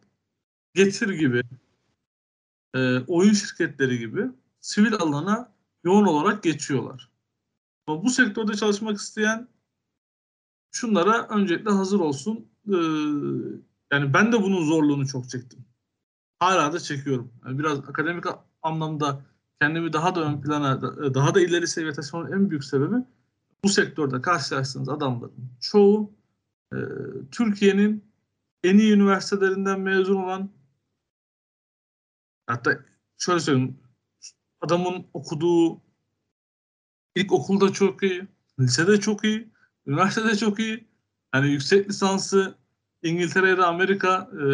Getir 0.73 1.09
gibi, 1.09 1.41
e, 2.75 2.99
oyun 2.99 3.33
şirketleri 3.33 3.99
gibi 3.99 4.25
sivil 4.59 4.93
alana 4.93 5.56
yoğun 5.87 6.05
olarak 6.05 6.43
geçiyorlar. 6.43 7.09
Ama 7.87 8.03
bu 8.03 8.09
sektörde 8.09 8.53
çalışmak 8.53 8.97
isteyen 8.97 9.47
şunlara 10.71 11.27
öncelikle 11.27 11.71
hazır 11.71 11.99
olsun. 11.99 12.47
Ee, 12.67 12.75
yani 13.93 14.13
ben 14.13 14.31
de 14.31 14.43
bunun 14.43 14.65
zorluğunu 14.65 15.07
çok 15.07 15.29
çektim. 15.29 15.65
Hala 16.39 16.73
da 16.73 16.79
çekiyorum. 16.79 17.31
Yani 17.45 17.59
biraz 17.59 17.79
akademik 17.79 18.25
anlamda 18.61 19.21
kendimi 19.61 19.93
daha 19.93 20.15
da 20.15 20.21
ön 20.21 20.41
plana, 20.41 20.81
daha 21.13 21.35
da 21.35 21.41
ileri 21.41 21.67
seviye 21.67 21.93
taşımanın 21.93 22.31
en 22.31 22.49
büyük 22.49 22.63
sebebi 22.63 22.95
bu 23.63 23.69
sektörde 23.69 24.21
karşılaştığınız 24.21 24.89
adamların 24.89 25.49
çoğu 25.61 26.11
e, 26.73 26.77
Türkiye'nin 27.31 28.03
en 28.63 28.77
iyi 28.77 28.93
üniversitelerinden 28.93 29.79
mezun 29.79 30.15
olan 30.15 30.49
hatta 32.47 32.79
şöyle 33.17 33.39
söyleyeyim 33.39 33.79
adamın 34.61 35.05
okuduğu 35.13 35.81
ilk 37.15 37.31
okulda 37.31 37.73
çok 37.73 38.03
iyi, 38.03 38.27
lisede 38.59 38.99
çok 38.99 39.23
iyi, 39.23 39.49
üniversitede 39.87 40.35
çok 40.35 40.59
iyi. 40.59 40.87
Hani 41.31 41.51
yüksek 41.51 41.89
lisansı 41.89 42.55
İngiltere 43.03 43.49
ya 43.49 43.57
da 43.57 43.67
Amerika 43.67 44.29
e, 44.33 44.45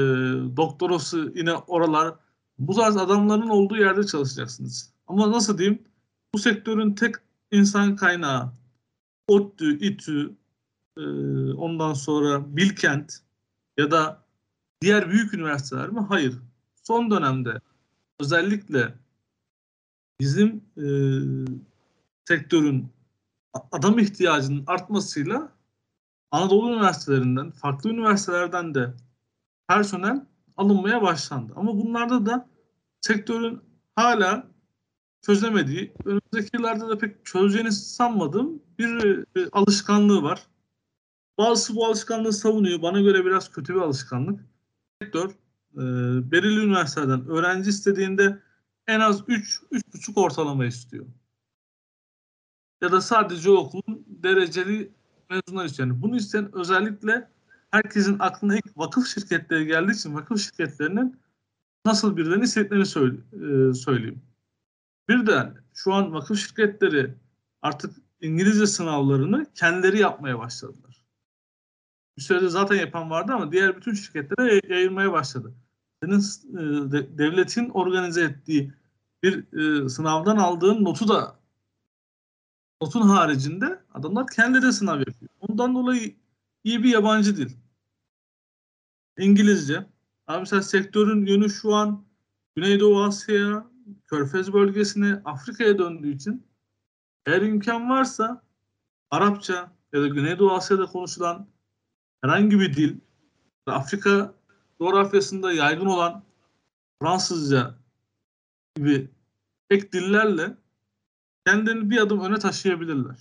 doktorası 0.57 1.31
yine 1.36 1.53
oralar. 1.53 2.15
Bu 2.60 2.75
tarz 2.75 2.98
adamların 2.98 3.50
olduğu 3.50 3.77
yerde 3.77 4.03
çalışacaksınız. 4.03 4.93
Ama 5.07 5.31
nasıl 5.31 5.57
diyeyim? 5.57 5.83
Bu 6.33 6.39
sektörün 6.39 6.93
tek 6.93 7.15
insan 7.51 7.95
kaynağı 7.95 8.53
ODTÜ, 9.27 9.79
İTÜ, 9.79 10.36
e, 10.98 11.01
ondan 11.53 11.93
sonra 11.93 12.57
Bilkent 12.57 13.13
ya 13.77 13.91
da 13.91 14.25
diğer 14.81 15.10
büyük 15.10 15.33
üniversiteler 15.33 15.89
mi? 15.89 16.00
Hayır. 16.10 16.33
Son 16.83 17.12
dönemde 17.12 17.62
özellikle 18.19 18.93
bizim 20.20 20.63
e, 20.77 20.86
sektörün 22.27 22.89
adam 23.72 24.00
ihtiyacının 24.00 24.63
artmasıyla 24.67 25.51
Anadolu 26.32 26.74
üniversitelerinden, 26.74 27.51
farklı 27.51 27.89
üniversitelerden 27.89 28.75
de 28.75 28.93
personel 29.67 30.25
alınmaya 30.58 31.01
başlandı. 31.01 31.53
Ama 31.55 31.77
bunlarda 31.77 32.25
da 32.25 32.50
sektörün 33.01 33.62
hala 33.96 34.48
çözemediği, 35.22 35.93
önümüzdeki 36.05 36.50
yıllarda 36.53 36.89
da 36.89 36.98
pek 36.98 37.25
çözeceğini 37.25 37.72
sanmadığım 37.72 38.63
bir 38.79 39.17
e, 39.36 39.50
alışkanlığı 39.51 40.24
var. 40.24 40.48
Bazısı 41.38 41.75
bu 41.75 41.86
alışkanlığı 41.86 42.34
savunuyor. 42.34 42.82
Bana 42.82 43.01
göre 43.01 43.25
biraz 43.25 43.51
kötü 43.51 43.75
bir 43.75 43.79
alışkanlık. 43.79 44.39
Sektör 45.01 45.29
e, 45.74 45.82
belirli 46.32 46.65
üniversiteden 46.65 47.27
öğrenci 47.27 47.70
istediğinde 47.70 48.42
en 48.87 48.99
az 48.99 49.23
3 49.27 49.61
3,5 49.71 50.19
ortalama 50.19 50.65
istiyor. 50.65 51.05
Ya 52.81 52.91
da 52.91 53.01
sadece 53.01 53.49
okulun 53.49 54.05
dereceli 54.07 54.91
mezunlar 55.29 55.65
istiyor. 55.65 55.89
Yani 55.89 56.01
bunu 56.01 56.15
isteyen 56.15 56.55
özellikle 56.55 57.29
herkesin 57.71 58.19
aklına 58.19 58.55
ilk 58.55 58.77
vakıf 58.77 59.07
şirketleri 59.07 59.65
geldiği 59.65 59.91
için 59.91 60.15
vakıf 60.15 60.41
şirketlerinin 60.41 61.19
nasıl 61.85 62.17
birilerini 62.17 62.43
istediklerini 62.43 62.85
söyle, 62.85 63.17
e, 63.33 63.73
söyleyeyim. 63.73 64.21
Bir 65.09 65.27
de 65.27 65.53
şu 65.73 65.93
an 65.93 66.13
vakıf 66.13 66.39
şirketleri 66.39 67.15
artık 67.61 67.95
İngilizce 68.21 68.67
sınavlarını 68.67 69.45
kendileri 69.55 69.99
yapmaya 69.99 70.39
başladılar. 70.39 71.03
Bir 72.17 72.21
sürede 72.21 72.49
zaten 72.49 72.75
yapan 72.75 73.09
vardı 73.09 73.33
ama 73.33 73.51
diğer 73.51 73.77
bütün 73.77 73.93
şirketlere 73.93 74.73
yayılmaya 74.73 75.11
başladı. 75.11 75.53
E, 76.12 77.17
devletin 77.17 77.69
organize 77.69 78.24
ettiği 78.24 78.74
bir 79.24 79.53
e, 79.53 79.89
sınavdan 79.89 80.38
aldığın 80.38 80.83
notu 80.83 81.07
da 81.07 81.39
notun 82.81 83.01
haricinde 83.01 83.83
adamlar 83.93 84.27
kendileri 84.27 84.74
sınav 84.74 85.00
yapıyor. 85.00 85.31
Ondan 85.39 85.75
dolayı 85.75 86.15
iyi 86.63 86.83
bir 86.83 86.89
yabancı 86.89 87.38
dil. 87.38 87.50
İngilizce. 89.17 89.86
Abi 90.27 90.39
mesela 90.39 90.62
sektörün 90.62 91.25
yönü 91.25 91.49
şu 91.49 91.73
an 91.73 92.06
Güneydoğu 92.56 93.04
Asya'ya, 93.04 93.67
Körfez 94.06 94.54
bölgesine, 94.54 95.21
Afrika'ya 95.25 95.77
döndüğü 95.77 96.15
için 96.15 96.47
eğer 97.25 97.41
imkan 97.41 97.89
varsa 97.89 98.43
Arapça 99.12 99.71
ya 99.93 100.01
da 100.01 100.08
Güneydoğu 100.08 100.51
Asya'da 100.51 100.86
konuşulan 100.86 101.47
herhangi 102.21 102.60
bir 102.60 102.75
dil, 102.75 102.99
Afrika 103.67 104.34
coğrafyasında 104.79 105.53
yaygın 105.53 105.86
olan 105.86 106.23
Fransızca 107.01 107.75
gibi 108.75 109.09
ek 109.69 109.91
dillerle 109.91 110.57
kendilerini 111.45 111.89
bir 111.89 111.97
adım 111.97 112.21
öne 112.21 112.39
taşıyabilirler. 112.39 113.17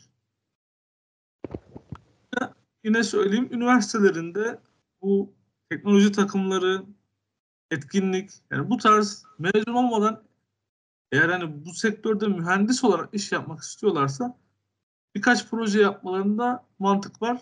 Yine 2.85 3.05
söyleyeyim, 3.05 3.49
üniversitelerinde 3.51 4.61
bu 5.03 5.33
teknoloji 5.71 6.13
takımları, 6.13 6.85
etkinlik, 7.71 8.31
yani 8.51 8.71
bu 8.71 8.77
tarz 8.77 9.25
mezun 9.39 9.75
olmadan 9.75 10.23
eğer 11.13 11.29
hani 11.29 11.65
bu 11.67 11.73
sektörde 11.73 12.29
mühendis 12.29 12.85
olarak 12.85 13.15
iş 13.15 13.33
yapmak 13.33 13.61
istiyorlarsa 13.61 14.39
birkaç 15.15 15.51
proje 15.51 15.81
yapmalarında 15.81 16.67
mantık 16.79 17.23
var. 17.23 17.41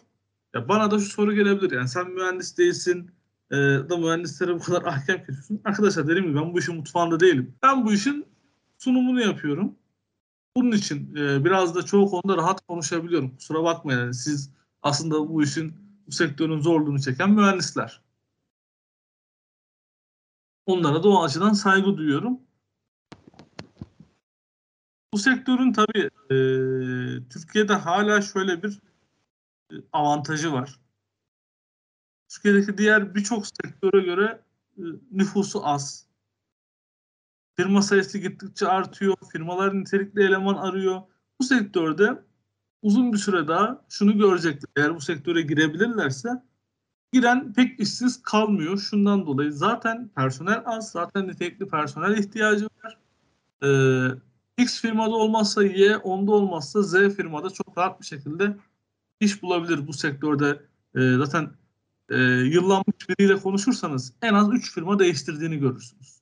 Ya 0.54 0.68
bana 0.68 0.90
da 0.90 0.98
şu 0.98 1.04
soru 1.04 1.34
gelebilir. 1.34 1.70
Yani 1.70 1.88
sen 1.88 2.10
mühendis 2.10 2.58
değilsin 2.58 3.10
e, 3.50 3.56
da 3.56 3.96
mühendislere 3.96 4.54
bu 4.54 4.58
kadar 4.60 4.82
ahkam 4.82 5.16
kesiyorsun. 5.16 5.60
Arkadaşlar 5.64 6.08
dedim 6.08 6.28
mi 6.28 6.40
ben 6.40 6.54
bu 6.54 6.58
işin 6.58 6.74
mutfağında 6.76 7.20
değilim. 7.20 7.54
Ben 7.62 7.86
bu 7.86 7.92
işin 7.92 8.26
sunumunu 8.78 9.20
yapıyorum. 9.20 9.74
Bunun 10.56 10.72
için 10.72 11.16
e, 11.16 11.44
biraz 11.44 11.74
da 11.74 11.82
çoğu 11.82 12.10
konuda 12.10 12.36
rahat 12.36 12.66
konuşabiliyorum. 12.66 13.36
Kusura 13.36 13.64
bakmayın. 13.64 14.00
Yani 14.00 14.14
siz 14.14 14.50
aslında 14.82 15.28
bu 15.28 15.42
işin, 15.42 15.74
bu 16.06 16.12
sektörün 16.12 16.60
zorluğunu 16.60 17.00
çeken 17.00 17.30
mühendisler. 17.30 18.00
Onlara 20.66 21.02
da 21.02 21.08
o 21.08 21.24
açıdan 21.24 21.52
saygı 21.52 21.96
duyuyorum. 21.96 22.40
Bu 25.12 25.18
sektörün 25.18 25.72
tabii 25.72 26.10
e, 26.30 26.36
Türkiye'de 27.28 27.74
hala 27.74 28.22
şöyle 28.22 28.62
bir 28.62 28.80
e, 29.72 29.74
avantajı 29.92 30.52
var. 30.52 30.80
Türkiye'deki 32.30 32.78
diğer 32.78 33.14
birçok 33.14 33.46
sektöre 33.46 34.00
göre 34.00 34.42
e, 34.78 34.82
nüfusu 35.12 35.66
az. 35.66 36.06
Firma 37.56 37.82
sayısı 37.82 38.18
gittikçe 38.18 38.68
artıyor. 38.68 39.16
Firmalar 39.32 39.80
nitelikli 39.80 40.22
eleman 40.24 40.54
arıyor. 40.54 41.02
Bu 41.40 41.44
sektörde 41.44 42.22
uzun 42.82 43.12
bir 43.12 43.18
süre 43.18 43.48
daha 43.48 43.84
şunu 43.88 44.18
görecekler. 44.18 44.68
Eğer 44.76 44.94
bu 44.94 45.00
sektöre 45.00 45.42
girebilirlerse 45.42 46.42
giren 47.12 47.52
pek 47.52 47.80
işsiz 47.80 48.22
kalmıyor. 48.22 48.78
Şundan 48.78 49.26
dolayı 49.26 49.52
zaten 49.52 50.08
personel 50.16 50.62
az. 50.66 50.90
Zaten 50.90 51.28
nitelikli 51.28 51.68
personel 51.68 52.18
ihtiyacı 52.18 52.68
var. 52.84 52.98
Ee, 53.62 54.62
X 54.62 54.80
firmada 54.80 55.14
olmazsa 55.14 55.64
Y, 55.64 55.96
onda 55.96 56.32
olmazsa 56.32 56.82
Z 56.82 56.92
firmada 56.92 57.50
çok 57.50 57.78
rahat 57.78 58.00
bir 58.00 58.06
şekilde 58.06 58.56
iş 59.20 59.42
bulabilir 59.42 59.86
bu 59.86 59.92
sektörde. 59.92 60.62
E, 60.94 61.16
zaten 61.16 61.59
e, 62.10 62.16
yıllanmış 62.44 63.08
biriyle 63.08 63.36
konuşursanız 63.36 64.12
en 64.22 64.34
az 64.34 64.52
3 64.52 64.74
firma 64.74 64.98
değiştirdiğini 64.98 65.58
görürsünüz. 65.58 66.20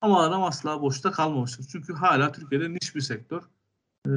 Ama 0.00 0.22
adam 0.22 0.42
asla 0.42 0.82
boşta 0.82 1.10
kalmamıştır. 1.10 1.66
Çünkü 1.72 1.92
hala 1.92 2.32
Türkiye'de 2.32 2.72
niş 2.72 2.94
bir 2.94 3.00
sektör. 3.00 3.42
E, 4.06 4.12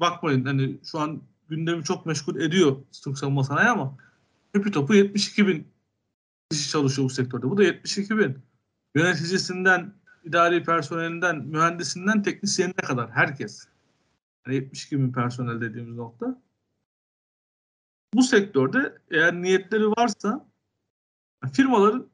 bakmayın 0.00 0.44
hani 0.44 0.80
şu 0.84 1.00
an 1.00 1.22
gündemi 1.48 1.84
çok 1.84 2.06
meşgul 2.06 2.40
ediyor 2.40 2.76
Türk 3.04 3.18
savunma 3.18 3.44
sanayi 3.44 3.68
ama 3.68 3.96
hepi 4.52 4.70
topu 4.70 4.94
72 4.94 5.46
bin 5.46 5.68
kişi 6.50 6.70
çalışıyor 6.70 7.08
bu 7.08 7.12
sektörde. 7.12 7.50
Bu 7.50 7.58
da 7.58 7.62
72 7.62 8.18
bin. 8.18 8.38
Yöneticisinden 8.94 9.94
idari 10.24 10.64
personelinden, 10.64 11.46
mühendisinden 11.46 12.22
teknisyenine 12.22 12.72
kadar 12.72 13.10
herkes. 13.10 13.68
Yani 14.46 14.54
72 14.56 14.98
bin 14.98 15.12
personel 15.12 15.60
dediğimiz 15.60 15.96
nokta. 15.96 16.42
Bu 18.14 18.22
sektörde 18.22 18.98
eğer 19.10 19.42
niyetleri 19.42 19.90
varsa 19.90 20.48
firmaların 21.52 22.08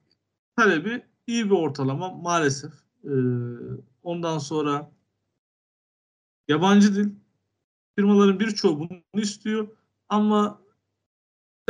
talebi 0.56 1.02
iyi 1.26 1.44
bir 1.44 1.54
ortalama 1.54 2.08
maalesef. 2.10 2.72
Ee, 3.04 3.10
ondan 4.02 4.38
sonra 4.38 4.92
yabancı 6.48 6.94
dil 6.94 7.10
firmaların 7.96 8.40
birçoğu 8.40 8.78
bunu 8.80 9.22
istiyor 9.22 9.68
ama 10.08 10.62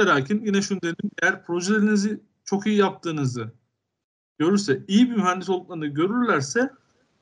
lakin 0.00 0.44
yine 0.44 0.62
şunu 0.62 0.82
dedim 0.82 1.10
eğer 1.22 1.44
projelerinizi 1.44 2.20
çok 2.44 2.66
iyi 2.66 2.76
yaptığınızı 2.76 3.52
görürse, 4.38 4.84
iyi 4.88 5.10
bir 5.10 5.16
mühendis 5.16 5.48
olduklarını 5.48 5.86
görürlerse 5.86 6.70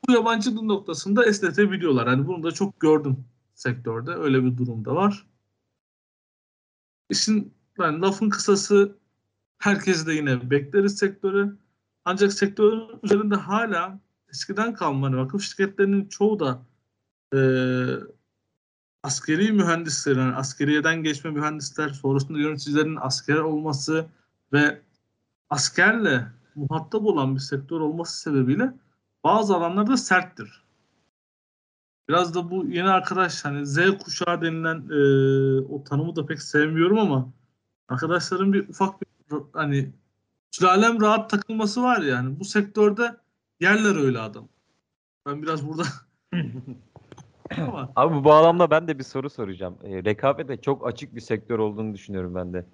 bu 0.07 0.11
yabancı 0.11 0.51
dil 0.51 0.61
noktasında 0.61 1.25
esnetebiliyorlar. 1.25 2.07
Yani 2.07 2.27
bunu 2.27 2.43
da 2.43 2.51
çok 2.51 2.79
gördüm 2.79 3.25
sektörde. 3.55 4.11
Öyle 4.11 4.43
bir 4.43 4.57
durumda 4.57 4.95
var. 4.95 5.27
İşin 7.11 7.53
yani 7.79 8.01
lafın 8.01 8.29
kısası 8.29 8.95
herkes 9.57 10.07
de 10.07 10.13
yine 10.13 10.49
bekleriz 10.49 10.97
sektörü. 10.97 11.57
Ancak 12.05 12.33
sektörün 12.33 12.99
üzerinde 13.03 13.35
hala 13.35 13.99
eskiden 14.29 14.73
kalma 14.73 15.07
hani 15.07 15.17
vakıf 15.17 15.41
şirketlerinin 15.41 16.07
çoğu 16.07 16.39
da 16.39 16.61
e, 17.33 17.39
askeri 19.03 19.51
mühendislerin, 19.51 20.19
yani 20.19 20.35
askeriyeden 20.35 21.03
geçme 21.03 21.31
mühendisler, 21.31 21.89
sonrasında 21.89 22.39
yöneticilerin 22.39 22.97
asker 23.01 23.37
olması 23.37 24.05
ve 24.53 24.81
askerle 25.49 26.27
muhatap 26.55 27.03
olan 27.03 27.35
bir 27.35 27.39
sektör 27.39 27.79
olması 27.79 28.19
sebebiyle 28.19 28.73
bazı 29.23 29.55
alanlarda 29.55 29.97
serttir. 29.97 30.60
Biraz 32.11 32.35
da 32.35 32.51
bu 32.51 32.65
yeni 32.65 32.89
arkadaş 32.89 33.45
hani 33.45 33.65
Z 33.65 33.77
kuşağı 34.03 34.41
denilen 34.41 34.77
e, 34.89 35.61
o 35.61 35.83
tanımı 35.83 36.15
da 36.15 36.25
pek 36.25 36.41
sevmiyorum 36.41 36.99
ama 36.99 37.29
arkadaşların 37.89 38.53
bir 38.53 38.69
ufak 38.69 39.01
bir 39.01 39.37
hani 39.53 39.89
sülalem 40.51 41.01
rahat 41.01 41.29
takılması 41.29 41.83
var 41.83 42.01
yani. 42.01 42.39
Bu 42.39 42.45
sektörde 42.45 43.15
yerler 43.59 43.95
öyle 43.95 44.19
adam. 44.19 44.47
Ben 45.25 45.41
biraz 45.41 45.67
burada 45.67 45.83
ama 47.57 47.89
Abi 47.95 48.15
bu 48.15 48.23
bağlamda 48.23 48.71
ben 48.71 48.87
de 48.87 48.99
bir 48.99 49.03
soru 49.03 49.29
soracağım. 49.29 49.77
E, 49.83 50.03
rekabete 50.03 50.57
çok 50.57 50.87
açık 50.87 51.15
bir 51.15 51.21
sektör 51.21 51.59
olduğunu 51.59 51.93
düşünüyorum 51.93 52.35
ben 52.35 52.53
de. 52.53 52.65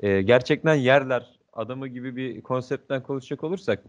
E, 0.00 0.22
gerçekten 0.22 0.74
yerler 0.74 1.38
adamı 1.52 1.88
gibi 1.88 2.16
bir 2.16 2.40
konseptten 2.40 3.02
konuşacak 3.02 3.44
olursak 3.44 3.84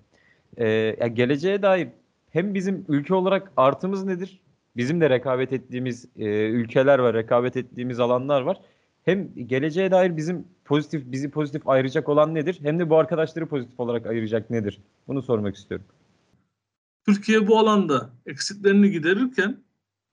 e, 0.58 0.68
ya 1.00 1.08
geleceğe 1.08 1.62
dair 1.62 1.88
hem 2.30 2.54
bizim 2.54 2.86
ülke 2.88 3.14
olarak 3.14 3.52
artımız 3.58 4.04
nedir? 4.04 4.45
Bizim 4.78 5.02
de 5.02 5.10
rekabet 5.10 5.54
ettiğimiz 5.54 6.06
e, 6.16 6.50
ülkeler 6.50 7.00
var, 7.00 7.14
rekabet 7.14 7.58
ettiğimiz 7.58 8.00
alanlar 8.00 8.42
var. 8.42 8.62
Hem 9.06 9.48
geleceğe 9.48 9.92
dair 9.92 10.18
bizim 10.18 10.48
pozitif, 10.66 11.04
bizi 11.06 11.32
pozitif 11.32 11.68
ayıracak 11.68 12.10
olan 12.10 12.36
nedir? 12.36 12.60
Hem 12.62 12.80
de 12.80 12.90
bu 12.90 12.98
arkadaşları 12.98 13.46
pozitif 13.46 13.80
olarak 13.80 14.06
ayıracak 14.06 14.50
nedir? 14.50 14.82
Bunu 15.08 15.22
sormak 15.22 15.56
istiyorum. 15.56 15.86
Türkiye 17.06 17.48
bu 17.48 17.60
alanda 17.60 18.10
eksiklerini 18.26 18.92
giderirken 18.92 19.64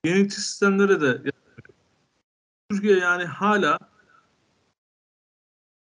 yenilikçi 0.04 0.40
sistemlere 0.40 1.00
de 1.00 1.32
Türkiye 2.70 2.98
yani 2.98 3.24
hala 3.24 3.78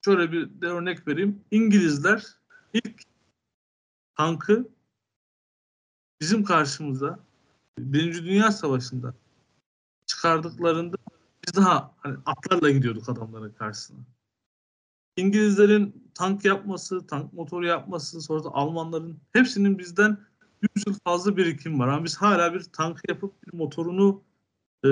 şöyle 0.06 0.32
bir 0.32 0.62
de 0.62 0.68
örnek 0.68 1.08
vereyim. 1.08 1.42
İngilizler 1.52 2.26
ilk 2.74 3.02
tankı 4.18 4.68
bizim 6.22 6.44
karşımıza 6.44 7.20
Birinci 7.80 8.26
Dünya 8.26 8.52
Savaşı'nda 8.52 9.14
çıkardıklarında 10.06 10.98
biz 11.48 11.56
daha 11.56 11.96
hani 11.98 12.18
atlarla 12.26 12.70
gidiyorduk 12.70 13.10
adamların 13.10 13.52
karşısına. 13.52 14.00
İngilizlerin 15.18 16.12
tank 16.14 16.46
yapması, 16.46 17.08
tank 17.08 17.34
motoru 17.34 17.66
yapması, 17.66 18.22
sonra 18.22 18.44
da 18.44 18.50
Almanların 18.50 19.20
hepsinin 19.34 19.80
bizden 19.80 20.18
100 20.76 20.88
yıl 20.88 20.96
fazla 21.04 21.38
birikim 21.38 21.80
var. 21.80 21.88
Ama 21.88 22.06
biz 22.06 22.18
hala 22.18 22.54
bir 22.54 22.64
tank 22.64 23.02
yapıp 23.10 23.48
bir 23.48 23.58
motorunu 23.58 24.24
e, 24.84 24.90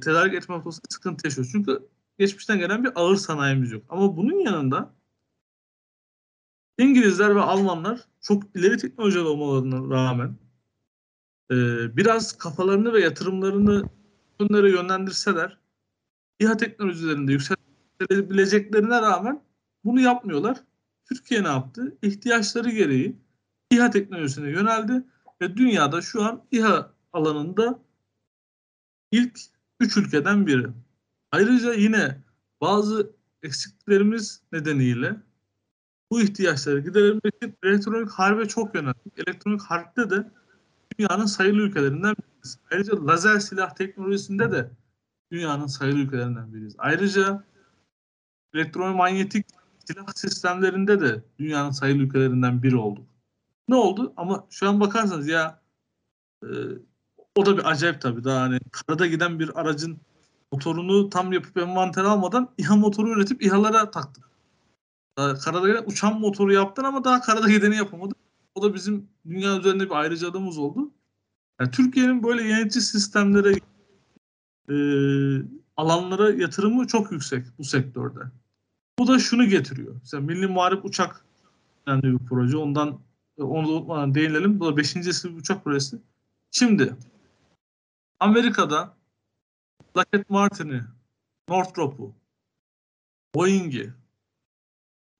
tedarik 0.00 0.34
etme 0.34 0.54
noktasında 0.54 0.86
sıkıntı 0.90 1.26
yaşıyoruz. 1.26 1.52
Çünkü 1.52 1.88
geçmişten 2.18 2.58
gelen 2.58 2.84
bir 2.84 2.90
ağır 2.94 3.16
sanayimiz 3.16 3.72
yok. 3.72 3.82
Ama 3.88 4.16
bunun 4.16 4.38
yanında 4.38 4.94
İngilizler 6.78 7.36
ve 7.36 7.40
Almanlar 7.40 8.00
çok 8.20 8.42
ileri 8.56 8.76
teknolojide 8.76 9.22
olmalarına 9.22 9.94
rağmen 9.94 10.36
e, 11.50 11.56
biraz 11.96 12.38
kafalarını 12.38 12.92
ve 12.92 13.00
yatırımlarını 13.00 13.84
bunlara 14.40 14.68
yönlendirseler 14.68 15.58
İHA 16.40 16.56
teknolojilerinde 16.56 17.32
yükselebileceklerine 17.32 19.02
rağmen 19.02 19.42
bunu 19.84 20.00
yapmıyorlar. 20.00 20.58
Türkiye 21.04 21.44
ne 21.44 21.48
yaptı? 21.48 21.98
İhtiyaçları 22.02 22.70
gereği 22.70 23.16
İHA 23.70 23.90
teknolojisine 23.90 24.50
yöneldi 24.50 25.04
ve 25.40 25.56
dünyada 25.56 26.02
şu 26.02 26.22
an 26.22 26.44
İHA 26.50 26.92
alanında 27.12 27.78
ilk 29.12 29.38
üç 29.80 29.96
ülkeden 29.96 30.46
biri. 30.46 30.66
Ayrıca 31.32 31.74
yine 31.74 32.22
bazı 32.60 33.10
eksiklerimiz 33.42 34.42
nedeniyle 34.52 35.16
bu 36.10 36.20
ihtiyaçları 36.20 36.80
giderebilmek 36.80 37.34
için 37.36 37.56
elektronik 37.62 38.10
harbe 38.10 38.48
çok 38.48 38.74
yöneldik. 38.74 39.18
Elektronik 39.18 39.62
harpte 39.62 40.10
de 40.10 40.30
dünyanın 40.98 41.26
sayılı 41.26 41.58
ülkelerinden 41.58 42.14
biriyiz. 42.16 42.58
Ayrıca 42.72 43.06
lazer 43.06 43.38
silah 43.38 43.74
teknolojisinde 43.74 44.52
de 44.52 44.70
dünyanın 45.32 45.66
sayılı 45.66 45.98
ülkelerinden 45.98 46.54
biriyiz. 46.54 46.74
Ayrıca 46.78 47.44
elektromanyetik 48.54 49.46
silah 49.84 50.06
sistemlerinde 50.14 51.00
de 51.00 51.24
dünyanın 51.38 51.70
sayılı 51.70 52.02
ülkelerinden 52.02 52.62
biri 52.62 52.76
olduk. 52.76 53.06
Ne 53.68 53.74
oldu? 53.74 54.12
Ama 54.16 54.46
şu 54.50 54.68
an 54.68 54.80
bakarsanız 54.80 55.28
ya 55.28 55.60
e, 56.42 56.48
o 57.34 57.46
da 57.46 57.58
bir 57.58 57.70
acayip 57.70 58.00
tabii. 58.00 58.24
Daha 58.24 58.40
hani 58.40 58.60
karada 58.72 59.06
giden 59.06 59.38
bir 59.38 59.60
aracın 59.60 60.00
motorunu 60.52 61.10
tam 61.10 61.32
yapıp 61.32 61.56
envanter 61.56 62.04
almadan 62.04 62.48
İHA 62.58 62.76
motoru 62.76 63.10
üretip 63.10 63.42
İHA'lara 63.42 63.90
taktın. 63.90 64.24
Daha 65.18 65.34
karada 65.34 65.68
giden 65.68 65.84
uçan 65.86 66.20
motoru 66.20 66.52
yaptın 66.52 66.84
ama 66.84 67.04
daha 67.04 67.20
karada 67.20 67.50
gideni 67.50 67.76
yapamadın. 67.76 68.16
O 68.54 68.62
da 68.62 68.74
bizim 68.74 69.08
dünya 69.28 69.58
üzerinde 69.58 69.84
bir 69.84 69.94
ayrıcalığımız 69.94 70.58
oldu. 70.58 70.85
Yani 71.60 71.70
Türkiye'nin 71.70 72.22
böyle 72.22 72.42
yönetici 72.42 72.82
sistemlere 72.82 73.52
e, 74.70 74.76
alanlara 75.76 76.30
yatırımı 76.30 76.86
çok 76.86 77.12
yüksek 77.12 77.46
bu 77.58 77.64
sektörde. 77.64 78.20
Bu 78.98 79.06
da 79.06 79.18
şunu 79.18 79.48
getiriyor. 79.48 79.94
Mesela 80.00 80.20
Milli 80.20 80.46
Muharip 80.46 80.84
Uçak 80.84 81.24
önemli 81.86 82.20
bir 82.20 82.26
proje. 82.26 82.56
Ondan 82.56 83.00
onu 83.38 83.68
da 83.68 83.72
unutmadan 83.72 84.14
değinelim. 84.14 84.60
Bu 84.60 84.66
da 84.66 84.76
5. 84.76 84.96
nesil 84.96 85.30
bir 85.30 85.36
uçak 85.36 85.64
projesi. 85.64 85.98
Şimdi 86.50 86.96
Amerika'da 88.20 88.96
Lockheed 89.96 90.24
Martin'i, 90.28 90.82
Northrop'u, 91.48 92.14
Boeing'i, 93.34 93.92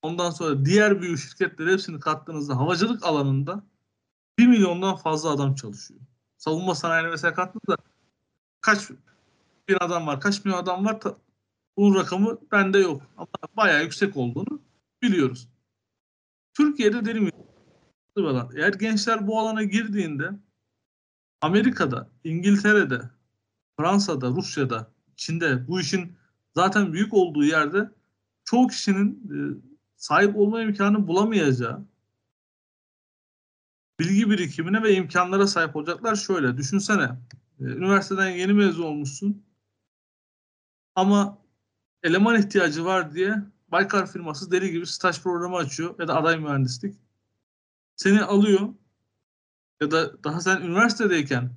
ondan 0.02 0.30
sonra 0.30 0.64
diğer 0.64 1.02
büyük 1.02 1.18
şirketleri 1.18 1.72
hepsini 1.72 2.00
kattığınızda 2.00 2.56
havacılık 2.56 3.04
alanında 3.04 3.64
1 4.38 4.46
milyondan 4.46 4.96
fazla 4.96 5.30
adam 5.30 5.54
çalışıyor. 5.54 6.00
Savunma 6.46 6.74
sanayine 6.74 7.08
mesela 7.08 7.34
kattığınızda 7.34 7.76
kaç 8.60 8.90
bin 9.68 9.76
adam 9.80 10.06
var, 10.06 10.20
kaç 10.20 10.44
milyon 10.44 10.58
adam 10.58 10.84
var 10.84 10.98
bunun 11.76 11.94
rakamı 11.94 12.38
bende 12.52 12.78
yok. 12.78 13.02
Ama 13.16 13.28
bayağı 13.56 13.82
yüksek 13.82 14.16
olduğunu 14.16 14.60
biliyoruz. 15.02 15.48
Türkiye'de 16.54 17.04
dedim 17.04 17.30
eğer 18.56 18.72
gençler 18.72 19.26
bu 19.26 19.40
alana 19.40 19.62
girdiğinde 19.62 20.30
Amerika'da, 21.40 22.08
İngiltere'de, 22.24 23.00
Fransa'da, 23.76 24.28
Rusya'da, 24.28 24.90
Çin'de 25.16 25.68
bu 25.68 25.80
işin 25.80 26.16
zaten 26.54 26.92
büyük 26.92 27.14
olduğu 27.14 27.44
yerde 27.44 27.90
çoğu 28.44 28.66
kişinin 28.66 29.10
e, 29.30 29.36
sahip 29.96 30.36
olma 30.36 30.62
imkanı 30.62 31.06
bulamayacağı 31.06 31.84
bilgi 34.00 34.30
birikimine 34.30 34.82
ve 34.82 34.94
imkanlara 34.94 35.46
sahip 35.46 35.76
olacaklar 35.76 36.16
şöyle. 36.16 36.56
Düşünsene. 36.56 37.04
E, 37.60 37.64
üniversiteden 37.64 38.28
yeni 38.28 38.52
mezun 38.52 38.82
olmuşsun. 38.82 39.44
Ama 40.94 41.38
eleman 42.02 42.40
ihtiyacı 42.40 42.84
var 42.84 43.14
diye 43.14 43.36
Baykar 43.68 44.12
firması 44.12 44.50
deli 44.50 44.72
gibi 44.72 44.86
staj 44.86 45.22
programı 45.22 45.56
açıyor 45.56 45.94
ya 45.98 46.08
da 46.08 46.16
aday 46.16 46.38
mühendislik. 46.38 46.96
Seni 47.96 48.22
alıyor 48.22 48.68
ya 49.80 49.90
da 49.90 50.24
daha 50.24 50.40
sen 50.40 50.60
üniversitedeyken 50.60 51.50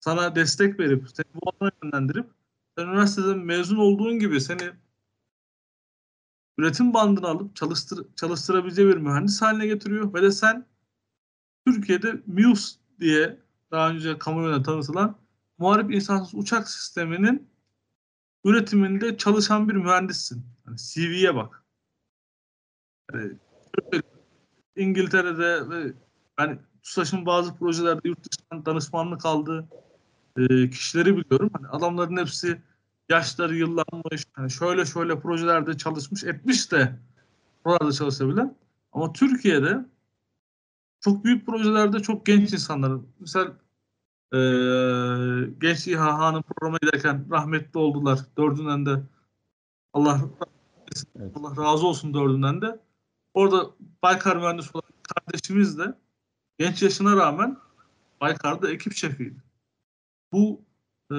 sana 0.00 0.36
destek 0.36 0.78
verip 0.80 1.08
seni 1.14 1.26
bu 1.34 1.50
alana 1.50 1.72
yönlendirip 1.82 2.30
sen 2.78 2.86
üniversiteden 2.86 3.38
mezun 3.38 3.76
olduğun 3.76 4.18
gibi 4.18 4.40
seni 4.40 4.70
üretim 6.58 6.94
bandına 6.94 7.28
alıp 7.28 7.56
çalıştır, 7.56 8.06
çalıştırabileceği 8.16 8.88
bir 8.88 8.96
mühendis 8.96 9.42
haline 9.42 9.66
getiriyor 9.66 10.14
ve 10.14 10.22
de 10.22 10.30
sen 10.32 10.66
Türkiye'de 11.66 12.22
MUSE 12.26 12.78
diye 13.00 13.38
daha 13.70 13.90
önce 13.90 14.18
kamuoyuna 14.18 14.62
tanıtılan 14.62 15.16
muharip 15.58 15.94
insansız 15.94 16.34
uçak 16.34 16.70
sisteminin 16.70 17.48
üretiminde 18.44 19.16
çalışan 19.16 19.68
bir 19.68 19.74
mühendissin. 19.74 20.46
Yani 20.66 20.76
CV'ye 20.78 21.34
bak. 21.34 21.64
Yani 23.12 23.32
İngiltere'de 24.76 25.70
ve 25.70 25.92
yani 26.38 26.58
TUSAŞ'ın 26.82 27.26
bazı 27.26 27.56
projelerde 27.56 28.08
yurt 28.08 28.18
dışından 28.24 28.66
danışmanlık 28.66 29.26
aldığı 29.26 29.68
e, 30.36 30.70
kişileri 30.70 31.16
biliyorum. 31.16 31.50
Hani 31.52 31.68
adamların 31.68 32.16
hepsi 32.16 32.62
yaşları 33.08 33.56
yıllanmış. 33.56 34.24
Hani 34.32 34.50
şöyle 34.50 34.84
şöyle 34.84 35.20
projelerde 35.20 35.76
çalışmış, 35.76 36.24
etmiş 36.24 36.72
de 36.72 36.98
buralarda 37.64 37.92
çalışabilen. 37.92 38.56
Ama 38.92 39.12
Türkiye'de 39.12 39.86
çok 41.06 41.24
büyük 41.24 41.46
projelerde 41.46 42.00
çok 42.00 42.26
genç 42.26 42.52
insanlar. 42.52 42.92
Mesela 43.20 43.44
e, 44.32 44.38
Genç 45.60 45.86
İHA'nın 45.86 46.42
programa 46.42 46.78
giderken 46.82 47.26
rahmetli 47.30 47.78
oldular. 47.78 48.18
Dördünden 48.38 48.86
de 48.86 49.02
Allah 49.92 50.20
evet. 51.16 51.32
Allah 51.36 51.64
razı 51.64 51.86
olsun 51.86 52.14
dördünden 52.14 52.62
de. 52.62 52.80
Orada 53.34 53.70
Baykar 54.02 54.36
mühendisi 54.36 54.70
olan 54.74 54.90
kardeşimiz 55.14 55.78
de 55.78 55.98
genç 56.58 56.82
yaşına 56.82 57.16
rağmen 57.16 57.56
Baykar'da 58.20 58.70
ekip 58.70 58.92
şefiydi. 58.92 59.42
Bu 60.32 60.64
e, 61.12 61.18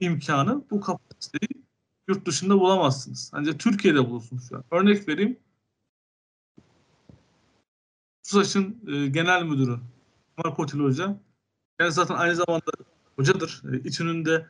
imkanı, 0.00 0.64
bu 0.70 0.80
kapasiteyi 0.80 1.64
yurt 2.08 2.26
dışında 2.26 2.60
bulamazsınız. 2.60 3.30
Ancak 3.34 3.60
Türkiye'de 3.60 4.10
bulursunuz 4.10 4.48
şu 4.48 4.56
an. 4.56 4.64
Örnek 4.70 5.08
vereyim. 5.08 5.38
TUSAŞ'ın 8.28 8.80
e, 8.86 9.06
genel 9.08 9.42
müdürü 9.42 9.78
Kemal 10.36 10.54
Kotil 10.56 10.78
Hoca. 10.78 11.20
Yani 11.80 11.92
zaten 11.92 12.14
aynı 12.14 12.34
zamanda 12.34 12.70
hocadır. 13.16 13.62
E, 13.72 13.78
İTÜ'nün 13.78 14.44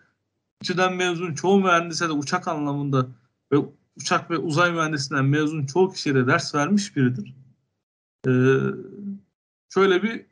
İTÜ'den 0.63 0.95
mezun 0.95 1.35
çoğu 1.35 1.61
mühendise 1.61 2.09
de 2.09 2.13
uçak 2.13 2.49
anlamında 2.49 3.09
ve 3.53 3.57
uçak 3.97 4.31
ve 4.31 4.39
uzay 4.39 4.73
mühendisinden 4.73 5.25
mezun 5.25 5.67
çoğu 5.67 5.93
kişiye 5.93 6.15
de 6.15 6.27
ders 6.27 6.55
vermiş 6.55 6.97
biridir. 6.97 7.35
E, 8.27 8.33
şöyle 9.75 10.03
bir 10.03 10.27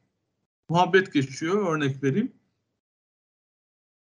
muhabbet 0.68 1.12
geçiyor. 1.12 1.76
Örnek 1.76 2.02
vereyim. 2.02 2.32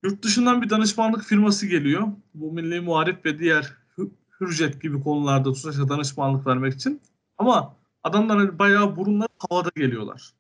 Yurt 0.04 0.24
dışından 0.24 0.62
bir 0.62 0.70
danışmanlık 0.70 1.24
firması 1.24 1.68
geliyor. 1.68 2.08
Bu 2.34 2.52
Milli 2.52 2.82
Muharip 2.82 3.26
ve 3.26 3.40
diğer 3.40 3.74
Hü- 3.98 4.12
Hürjet 4.42 4.82
gibi 4.82 5.04
konularda 5.04 5.54
TUSAŞ'a 5.54 5.90
danışmanlık 5.90 6.48
vermek 6.48 6.74
için. 6.74 7.02
Ama 7.38 7.76
adamlar 8.06 8.38
hani 8.38 8.60
bayağı 8.60 8.96
burunları 8.96 9.30
havada 9.50 9.70
geliyorlar. 9.76 10.34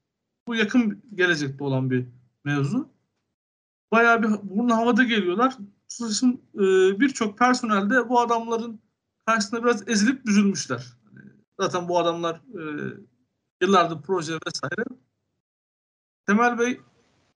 Bu 0.48 0.56
yakın 0.56 1.04
gelecekte 1.16 1.64
olan 1.64 1.92
bir 1.92 2.06
mevzu. 2.44 2.90
Bayağı 3.92 4.24
bir 4.24 4.30
burun 4.44 4.70
havada 4.70 5.04
geliyorlar. 5.04 5.58
TUSAŞ'ın 5.90 6.42
e, 6.56 6.60
birçok 7.00 7.38
personel 7.38 7.90
de 7.90 8.10
bu 8.10 8.20
adamların 8.20 8.80
karşısında 9.26 9.64
biraz 9.64 9.90
ezilip 9.90 10.26
büzülmüşler. 10.26 10.94
Hani 11.06 11.30
zaten 11.60 11.88
bu 11.88 12.00
adamlar 12.00 12.36
e, 12.36 12.62
yıllardır 13.62 14.02
proje 14.02 14.34
vesaire. 14.48 14.86
Temel 16.28 16.60
Bey 16.60 16.82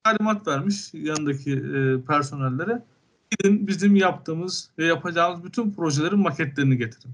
talimat 0.03 0.47
vermiş 0.47 0.93
yanındaki 0.93 1.53
e, 1.53 2.05
personellere. 2.05 2.85
Gidin 3.31 3.67
bizim 3.67 3.95
yaptığımız 3.95 4.71
ve 4.77 4.85
yapacağımız 4.85 5.43
bütün 5.43 5.71
projelerin 5.73 6.19
maketlerini 6.19 6.77
getirin. 6.77 7.13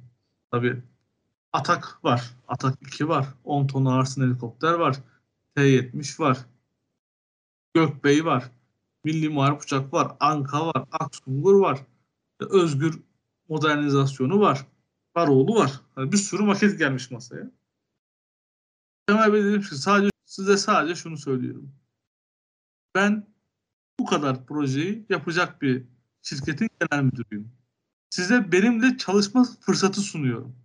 Tabii 0.52 0.84
Atak 1.56 2.04
var. 2.04 2.36
Atak 2.48 2.82
2 2.82 3.08
var. 3.08 3.28
10 3.44 3.68
ton 3.68 3.86
ağırsın 3.86 4.22
helikopter 4.22 4.74
var. 4.74 4.98
T-70 5.56 6.20
var. 6.20 6.38
Gökbey 7.74 8.26
var. 8.26 8.52
Milli 9.04 9.30
Muharip 9.30 9.62
Uçak 9.62 9.94
var. 9.94 10.16
Anka 10.20 10.68
var. 10.68 10.86
Aksungur 10.92 11.60
var. 11.60 11.80
Özgür 12.40 13.00
modernizasyonu 13.50 14.40
var. 14.40 14.68
Varoğlu 15.16 15.56
var. 15.56 15.82
Yani 15.98 16.12
bir 16.12 16.18
sürü 16.18 16.44
maket 16.44 16.80
gelmiş 16.80 17.12
masaya. 17.12 17.52
Temel 19.08 19.34
Bey 19.34 19.44
dedim 19.44 19.62
ki 19.62 19.76
sadece, 19.76 20.12
size 20.26 20.58
sadece 20.58 20.96
şunu 20.96 21.18
söylüyorum. 21.18 21.72
Ben 22.96 23.28
bu 24.00 24.06
kadar 24.06 24.46
projeyi 24.46 25.06
yapacak 25.10 25.62
bir 25.62 25.84
şirketin 26.22 26.70
genel 26.80 27.04
müdürüyüm. 27.04 27.52
Size 28.10 28.52
benimle 28.52 28.98
çalışma 28.98 29.46
fırsatı 29.62 30.02
sunuyorum. 30.02 30.65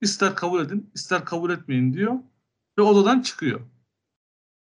İster 0.00 0.36
kabul 0.36 0.60
edin, 0.60 0.90
ister 0.94 1.24
kabul 1.24 1.50
etmeyin 1.50 1.92
diyor 1.92 2.14
ve 2.78 2.82
odadan 2.82 3.20
çıkıyor. 3.20 3.60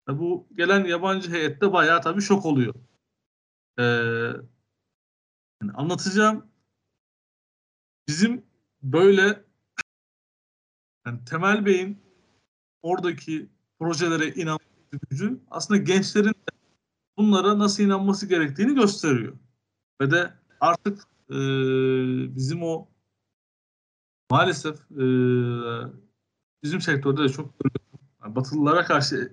Ya 0.08 0.18
Bu 0.18 0.48
gelen 0.56 0.84
yabancı 0.84 1.30
heyette 1.30 1.72
bayağı 1.72 2.02
tabii 2.02 2.22
şok 2.22 2.46
oluyor. 2.46 2.74
Ee, 3.78 3.82
yani 5.62 5.72
anlatacağım 5.74 6.46
bizim 8.08 8.46
böyle 8.82 9.44
yani 11.06 11.24
Temel 11.24 11.66
Bey'in 11.66 11.98
oradaki 12.82 13.48
projelere 13.78 14.28
inan 14.28 14.58
gücü 15.10 15.40
aslında 15.50 15.80
gençlerin 15.80 16.28
de 16.28 16.56
bunlara 17.16 17.58
nasıl 17.58 17.82
inanması 17.82 18.26
gerektiğini 18.26 18.74
gösteriyor. 18.74 19.38
Ve 20.00 20.10
de 20.10 20.32
artık 20.60 21.02
e, 21.30 21.36
bizim 22.36 22.62
o 22.62 22.88
maalesef 24.30 24.76
e, 24.90 25.04
bizim 26.62 26.80
sektörde 26.80 27.22
de 27.22 27.28
çok. 27.28 27.50
Yani 28.22 28.36
Batılılara 28.36 28.84
karşı 28.84 29.32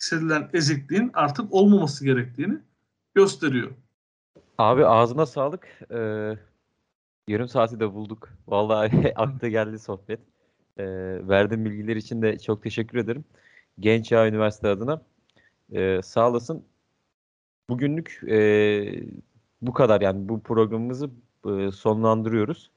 hissedilen 0.00 0.50
ezikliğin 0.52 1.10
artık 1.14 1.54
olmaması 1.54 2.04
gerektiğini 2.04 2.58
gösteriyor. 3.14 3.70
Abi 4.58 4.86
ağzına 4.86 5.26
sağlık. 5.26 5.68
Ee, 5.90 6.38
yarım 7.28 7.48
saati 7.48 7.80
de 7.80 7.94
bulduk. 7.94 8.28
Vallahi 8.46 9.12
aklı 9.16 9.48
geldi 9.48 9.78
sohbet. 9.78 10.20
Ee, 10.78 10.84
verdiğin 11.28 11.64
bilgiler 11.64 11.96
için 11.96 12.22
de 12.22 12.38
çok 12.38 12.62
teşekkür 12.62 12.98
ederim. 12.98 13.24
Genç 13.80 14.12
Yağ 14.12 14.28
Üniversite 14.28 14.68
adına. 14.68 15.02
Ee, 15.72 16.00
sağ 16.02 16.30
olasın. 16.30 16.64
Bugünlük 17.70 18.20
e, 18.28 18.38
bu 19.62 19.72
kadar 19.72 20.00
yani 20.00 20.28
bu 20.28 20.42
programımızı 20.42 21.10
e, 21.46 21.70
sonlandırıyoruz. 21.70 22.70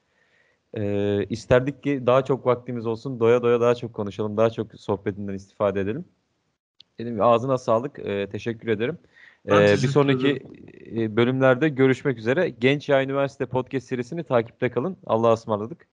Ee, 0.76 1.24
isterdik 1.30 1.82
ki 1.82 2.02
daha 2.06 2.24
çok 2.24 2.46
vaktimiz 2.46 2.86
olsun. 2.86 3.20
Doya 3.20 3.42
doya 3.42 3.60
daha 3.60 3.74
çok 3.74 3.94
konuşalım. 3.94 4.36
Daha 4.36 4.50
çok 4.50 4.74
sohbetinden 4.74 5.34
istifade 5.34 5.80
edelim. 5.80 6.04
Dedim 6.98 7.22
ağzına 7.22 7.58
sağlık. 7.58 7.98
Ee, 7.98 8.28
teşekkür 8.32 8.68
ederim. 8.68 8.98
Ben 9.46 9.62
Ee, 9.62 9.72
bir 9.82 9.88
sonraki 9.88 10.28
ederim. 10.28 11.02
e, 11.02 11.16
bölümlerde 11.16 11.68
görüşmek 11.68 12.18
üzere. 12.18 12.48
Genç 12.48 12.88
Yağ 12.88 13.02
Üniversite 13.02 13.46
Podcast 13.46 13.86
serisini 13.86 14.24
takipte 14.24 14.70
kalın. 14.70 14.96
Allah'a 15.06 15.32
ısmarladık. 15.32 15.86